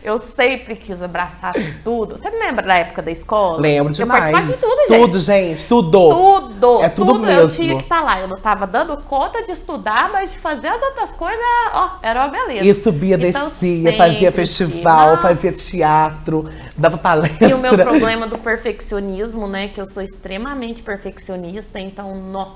Eu 0.02 0.18
sempre 0.18 0.76
quis 0.76 1.02
abraçar 1.02 1.52
tudo. 1.82 2.18
Você 2.18 2.28
lembra 2.30 2.62
da 2.66 2.74
época 2.74 3.00
da 3.02 3.11
escola? 3.11 3.61
Lembro 3.61 3.92
Eu 3.92 3.96
demais. 3.96 4.30
participava 4.32 4.52
de 4.52 4.58
tudo, 4.58 4.88
gente. 4.88 5.00
Tudo, 5.00 5.18
gente. 5.18 5.64
Tudo. 5.66 6.08
Tudo, 6.11 6.82
É 6.82 6.88
tudo 6.88 7.11
eu 7.12 7.18
mesmo. 7.20 7.48
tinha 7.50 7.76
que 7.76 7.82
estar 7.82 8.00
lá. 8.02 8.20
Eu 8.20 8.28
não 8.28 8.38
tava 8.38 8.66
dando 8.66 8.96
conta 8.98 9.42
de 9.44 9.52
estudar, 9.52 10.11
mas 10.12 10.32
de 10.32 10.38
fazer 10.38 10.68
as 10.68 10.82
outras 10.82 11.11
coisas, 11.11 11.40
ó, 11.72 11.90
era 12.02 12.20
uma 12.20 12.28
beleza. 12.28 12.64
E 12.64 12.74
subia, 12.74 13.16
Então, 13.16 13.48
descia, 13.48 13.96
fazia 13.96 14.32
festival, 14.32 15.11
tive. 15.16 15.22
fazia 15.22 15.52
teatro, 15.52 16.48
dava 16.76 16.98
palestra. 16.98 17.48
E 17.48 17.54
o 17.54 17.58
meu 17.58 17.74
problema 17.76 18.26
do 18.26 18.38
perfeccionismo, 18.38 19.46
né? 19.48 19.68
Que 19.68 19.80
eu 19.80 19.87
sou 19.87 20.02
extremamente 20.02 20.82
perfeccionista, 20.82 21.78
então, 21.80 22.14
nó. 22.14 22.48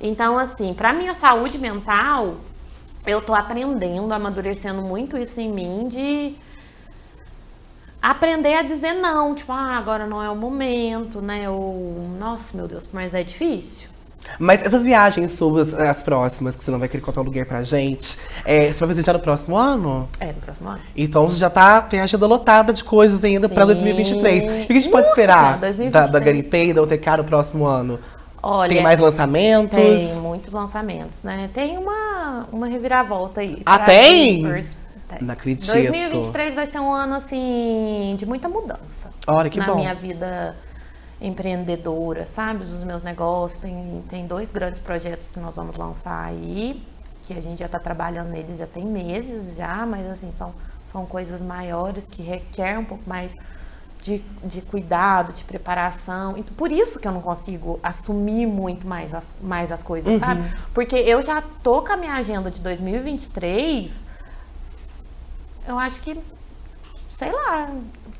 Então, 0.00 0.38
assim, 0.38 0.72
pra 0.74 0.92
minha 0.92 1.14
saúde 1.14 1.58
mental, 1.58 2.34
eu 3.10 3.20
tô 3.20 3.34
aprendendo, 3.34 4.12
amadurecendo 4.12 4.82
muito 4.82 5.16
isso 5.16 5.40
em 5.40 5.52
mim 5.52 5.88
de 5.88 6.34
aprender 8.00 8.54
a 8.54 8.62
dizer 8.62 8.94
não, 8.94 9.34
tipo, 9.34 9.52
ah, 9.52 9.76
agora 9.76 10.06
não 10.06 10.22
é 10.22 10.30
o 10.30 10.36
momento, 10.36 11.20
né? 11.20 11.48
Ou, 11.48 12.08
nossa, 12.18 12.56
meu 12.56 12.68
Deus, 12.68 12.84
mas 12.92 13.14
é 13.14 13.22
difícil. 13.22 13.88
Mas 14.38 14.62
essas 14.62 14.82
viagens 14.82 15.32
suas, 15.32 15.72
as 15.72 16.02
próximas, 16.02 16.54
que 16.54 16.64
você 16.64 16.70
não 16.70 16.78
vai 16.78 16.88
querer 16.88 17.02
contar 17.02 17.22
um 17.22 17.24
lugar 17.24 17.46
pra 17.46 17.62
gente, 17.62 18.18
é, 18.44 18.72
você 18.72 18.80
vai 18.80 18.88
fazer 18.88 19.04
já 19.04 19.12
no 19.12 19.20
próximo 19.20 19.56
ano? 19.56 20.08
É, 20.20 20.26
no 20.26 20.34
próximo 20.34 20.68
ano. 20.68 20.80
Então 20.94 21.28
você 21.28 21.38
já 21.38 21.48
tá, 21.48 21.80
tem 21.80 22.00
a 22.00 22.04
agenda 22.04 22.26
lotada 22.26 22.72
de 22.72 22.84
coisas 22.84 23.24
ainda 23.24 23.48
pra 23.48 23.62
Sim. 23.62 23.74
2023. 23.74 24.42
O 24.42 24.66
que 24.66 24.72
a 24.72 24.76
gente 24.76 24.88
pode 24.90 25.06
Nossa 25.06 25.08
esperar 25.08 25.58
Senhora, 25.58 25.90
da, 25.90 26.06
da 26.06 26.18
2023? 26.18 26.24
Garipei, 26.24 26.74
da 26.74 26.82
UTK 26.82 27.16
no 27.16 27.24
próximo 27.24 27.66
ano? 27.66 27.98
Olha, 28.42 28.74
Tem 28.74 28.82
mais 28.82 29.00
lançamentos? 29.00 29.76
Tem 29.76 30.14
muitos 30.16 30.52
lançamentos, 30.52 31.22
né? 31.22 31.50
Tem 31.52 31.76
uma, 31.76 32.46
uma 32.52 32.66
reviravolta 32.66 33.40
aí. 33.40 33.62
Ah, 33.66 33.78
tem? 33.80 34.42
Tem. 35.08 35.18
Não 35.22 35.32
acredito. 35.32 35.66
2023 35.66 36.54
vai 36.54 36.66
ser 36.66 36.78
um 36.80 36.92
ano, 36.92 37.14
assim, 37.14 38.14
de 38.18 38.26
muita 38.26 38.48
mudança. 38.48 39.10
Olha, 39.26 39.48
que 39.48 39.58
na 39.58 39.66
bom. 39.66 39.76
minha 39.76 39.94
vida 39.94 40.54
empreendedora, 41.20 42.26
sabe? 42.26 42.64
Dos 42.64 42.84
meus 42.84 43.02
negócios. 43.02 43.60
Tem, 43.60 44.04
tem 44.08 44.26
dois 44.26 44.50
grandes 44.50 44.80
projetos 44.80 45.28
que 45.30 45.40
nós 45.40 45.56
vamos 45.56 45.76
lançar 45.76 46.24
aí, 46.26 46.80
que 47.26 47.32
a 47.32 47.40
gente 47.40 47.58
já 47.58 47.66
está 47.66 47.78
trabalhando 47.78 48.28
neles 48.28 48.58
já 48.58 48.66
tem 48.66 48.84
meses 48.84 49.56
já, 49.56 49.84
mas 49.84 50.08
assim, 50.10 50.32
são, 50.36 50.52
são 50.92 51.04
coisas 51.06 51.40
maiores 51.40 52.04
que 52.10 52.22
requer 52.22 52.78
um 52.78 52.84
pouco 52.84 53.02
mais 53.06 53.32
de, 54.00 54.22
de 54.44 54.60
cuidado, 54.62 55.32
de 55.32 55.44
preparação. 55.44 56.36
Então, 56.36 56.54
por 56.56 56.70
isso 56.70 56.98
que 56.98 57.06
eu 57.08 57.12
não 57.12 57.20
consigo 57.20 57.78
assumir 57.82 58.46
muito 58.46 58.86
mais 58.86 59.12
as, 59.12 59.26
mais 59.42 59.70
as 59.72 59.82
coisas, 59.82 60.12
Uhum. 60.14 60.18
sabe? 60.18 60.44
Porque 60.72 60.96
eu 60.96 61.20
já 61.22 61.42
tô 61.62 61.82
com 61.82 61.92
a 61.92 61.96
minha 61.96 62.14
agenda 62.14 62.50
de 62.50 62.60
2023, 62.60 64.00
eu 65.66 65.78
acho 65.78 66.00
que, 66.00 66.18
sei 67.10 67.30
lá, 67.32 67.68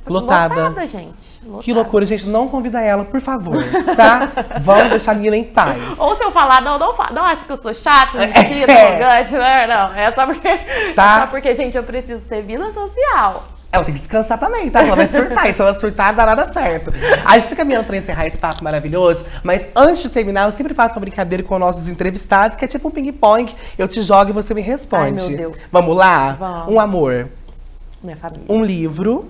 Lotada. 0.07 0.87
gente. 0.87 1.39
Que 1.41 1.47
lotada. 1.49 1.75
loucura, 1.75 2.07
gente. 2.07 2.27
Não 2.27 2.49
convida 2.49 2.81
ela, 2.81 3.05
por 3.05 3.21
favor, 3.21 3.57
tá? 3.95 4.31
Vamos 4.61 4.91
deixar 4.91 5.13
a 5.13 5.15
menina 5.15 5.37
em 5.37 5.45
paz. 5.45 5.79
Ou 5.99 6.17
se 6.17 6.25
eu 6.25 6.31
falar, 6.33 6.61
não, 6.63 6.79
não, 6.79 6.95
não 7.13 7.25
acho 7.25 7.45
que 7.45 7.53
eu 7.53 7.61
sou 7.61 7.73
chata, 7.75 8.17
É. 8.23 8.27
mentira, 8.27 8.73
arrogante, 8.73 9.33
não, 9.37 9.67
não. 9.89 9.95
É 9.95 10.11
só 10.13 10.27
porque, 10.27 10.49
Tá. 10.95 11.17
é 11.17 11.21
só 11.21 11.27
porque, 11.29 11.55
gente, 11.55 11.77
eu 11.77 11.83
preciso 11.83 12.25
ter 12.27 12.43
vida 12.43 12.71
social. 12.73 13.45
Ela 13.71 13.85
tem 13.85 13.93
que 13.95 14.01
descansar 14.01 14.39
também, 14.41 14.71
tá? 14.71 14.83
Ela 14.83 14.97
vai 14.97 15.07
surtar. 15.07 15.47
e 15.49 15.53
se 15.53 15.61
ela 15.61 15.79
surtar, 15.79 16.15
dá 16.15 16.25
nada 16.25 16.51
certo. 16.53 16.91
A 17.25 17.39
gente 17.39 17.51
tá 17.51 17.57
caminhando 17.57 17.85
pra 17.85 17.99
encerrar 17.99 18.27
esse 18.27 18.39
papo 18.39 18.65
maravilhoso, 18.65 19.27
mas 19.43 19.67
antes 19.77 20.03
de 20.03 20.09
terminar, 20.09 20.47
eu 20.47 20.53
sempre 20.53 20.73
faço 20.73 20.95
uma 20.95 21.01
brincadeira 21.03 21.43
com 21.45 21.59
nossos 21.59 21.87
entrevistados, 21.87 22.57
que 22.57 22.65
é 22.65 22.69
tipo 22.69 22.89
um 22.89 22.91
ping-pong. 22.91 23.55
Eu 23.77 23.87
te 23.87 24.03
jogo 24.03 24.31
e 24.31 24.33
você 24.33 24.55
me 24.55 24.63
responde. 24.63 25.21
Ai, 25.23 25.29
meu 25.29 25.37
Deus. 25.37 25.57
Vamos 25.71 25.95
lá? 25.95 26.33
Vamos. 26.33 26.73
Um 26.75 26.81
amor, 26.81 27.29
Minha 28.03 28.17
família. 28.17 28.45
um 28.49 28.65
livro. 28.65 29.29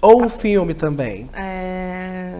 Ou 0.00 0.22
um 0.24 0.30
filme 0.30 0.74
também. 0.74 1.28
É... 1.34 2.32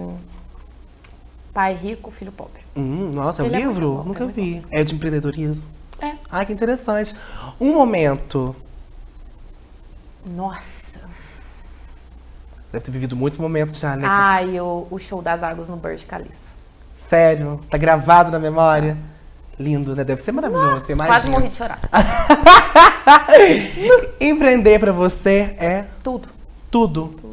Pai 1.52 1.74
rico, 1.74 2.10
filho 2.10 2.30
pobre. 2.30 2.62
Hum, 2.76 3.10
nossa, 3.12 3.42
é 3.42 3.44
um 3.44 3.46
Ele 3.48 3.56
é 3.56 3.58
muito 3.64 3.74
livro? 3.74 3.92
bom, 3.96 4.02
Nunca 4.04 4.20
é 4.20 4.24
muito 4.24 4.36
vi. 4.36 4.62
É 4.70 4.84
de 4.84 4.94
empreendedorismo. 4.94 5.66
É. 6.00 6.12
Ai, 6.30 6.46
que 6.46 6.52
interessante. 6.52 7.16
Um 7.60 7.74
momento. 7.74 8.54
Nossa. 10.24 11.00
Deve 12.70 12.84
ter 12.84 12.90
vivido 12.90 13.16
muitos 13.16 13.38
momentos 13.38 13.78
já, 13.78 13.96
né? 13.96 14.06
Ai, 14.06 14.60
o, 14.60 14.86
o 14.90 14.98
show 14.98 15.22
das 15.22 15.42
águas 15.42 15.68
no 15.68 15.76
Burj 15.76 16.04
Khalifa. 16.06 16.34
Sério? 17.08 17.60
Tá 17.70 17.78
gravado 17.78 18.30
na 18.30 18.38
memória? 18.38 18.96
Lindo, 19.58 19.96
né? 19.96 20.04
Deve 20.04 20.22
ser 20.22 20.32
maravilhoso, 20.32 20.82
você 20.82 20.92
imagina. 20.92 21.16
Quase 21.16 21.30
morri 21.30 21.48
de 21.48 21.56
chorar. 21.56 21.80
Empreender 24.20 24.78
pra 24.78 24.92
você 24.92 25.56
é. 25.58 25.84
Tudo, 26.04 26.28
tudo, 26.70 27.14
tudo. 27.20 27.27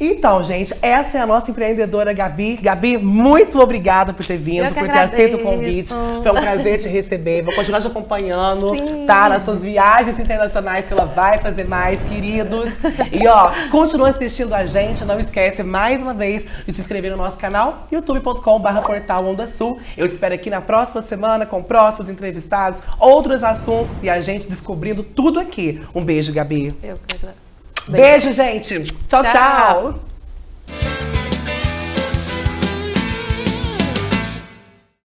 Então, 0.00 0.42
gente, 0.44 0.72
essa 0.80 1.18
é 1.18 1.20
a 1.20 1.26
nossa 1.26 1.50
empreendedora 1.50 2.12
Gabi. 2.12 2.56
Gabi, 2.56 2.96
muito 2.96 3.58
obrigada 3.58 4.12
por 4.12 4.24
ter 4.24 4.36
vindo, 4.36 4.72
por 4.72 4.86
ter 4.86 4.98
aceito 4.98 5.36
o 5.36 5.40
convite. 5.40 5.92
Foi 6.22 6.30
um 6.30 6.40
prazer 6.40 6.78
te 6.78 6.88
receber. 6.88 7.42
Vou 7.42 7.54
continuar 7.54 7.80
te 7.80 7.88
acompanhando, 7.88 8.76
Sim. 8.76 9.06
tá? 9.06 9.28
Nas 9.28 9.42
suas 9.42 9.60
viagens 9.60 10.18
internacionais 10.18 10.86
que 10.86 10.92
ela 10.92 11.04
vai 11.04 11.38
fazer 11.38 11.66
mais, 11.66 12.00
queridos. 12.02 12.72
E 13.12 13.26
ó, 13.26 13.50
continua 13.70 14.10
assistindo 14.10 14.54
a 14.54 14.64
gente. 14.66 15.04
Não 15.04 15.18
esquece 15.18 15.62
mais 15.62 16.00
uma 16.00 16.14
vez 16.14 16.46
de 16.66 16.72
se 16.72 16.80
inscrever 16.80 17.10
no 17.10 17.16
nosso 17.16 17.36
canal, 17.36 17.86
youtube.com.br 17.90 18.80
portal 18.84 19.26
Onda 19.26 19.46
Sul. 19.48 19.80
Eu 19.96 20.06
te 20.06 20.12
espero 20.12 20.34
aqui 20.34 20.48
na 20.48 20.60
próxima 20.60 21.02
semana 21.02 21.44
com 21.44 21.62
próximos 21.62 22.08
entrevistados, 22.08 22.80
outros 23.00 23.42
assuntos 23.42 23.92
e 24.02 24.08
a 24.08 24.20
gente 24.20 24.48
descobrindo 24.48 25.02
tudo 25.02 25.40
aqui. 25.40 25.82
Um 25.94 26.04
beijo, 26.04 26.32
Gabi. 26.32 26.74
Eu 26.82 26.98
que 27.06 27.16
agradeço. 27.16 27.47
Beijo, 27.88 28.32
gente. 28.32 28.84
tchau. 29.08 29.22
Tchau. 29.22 29.32
tchau. 29.32 30.07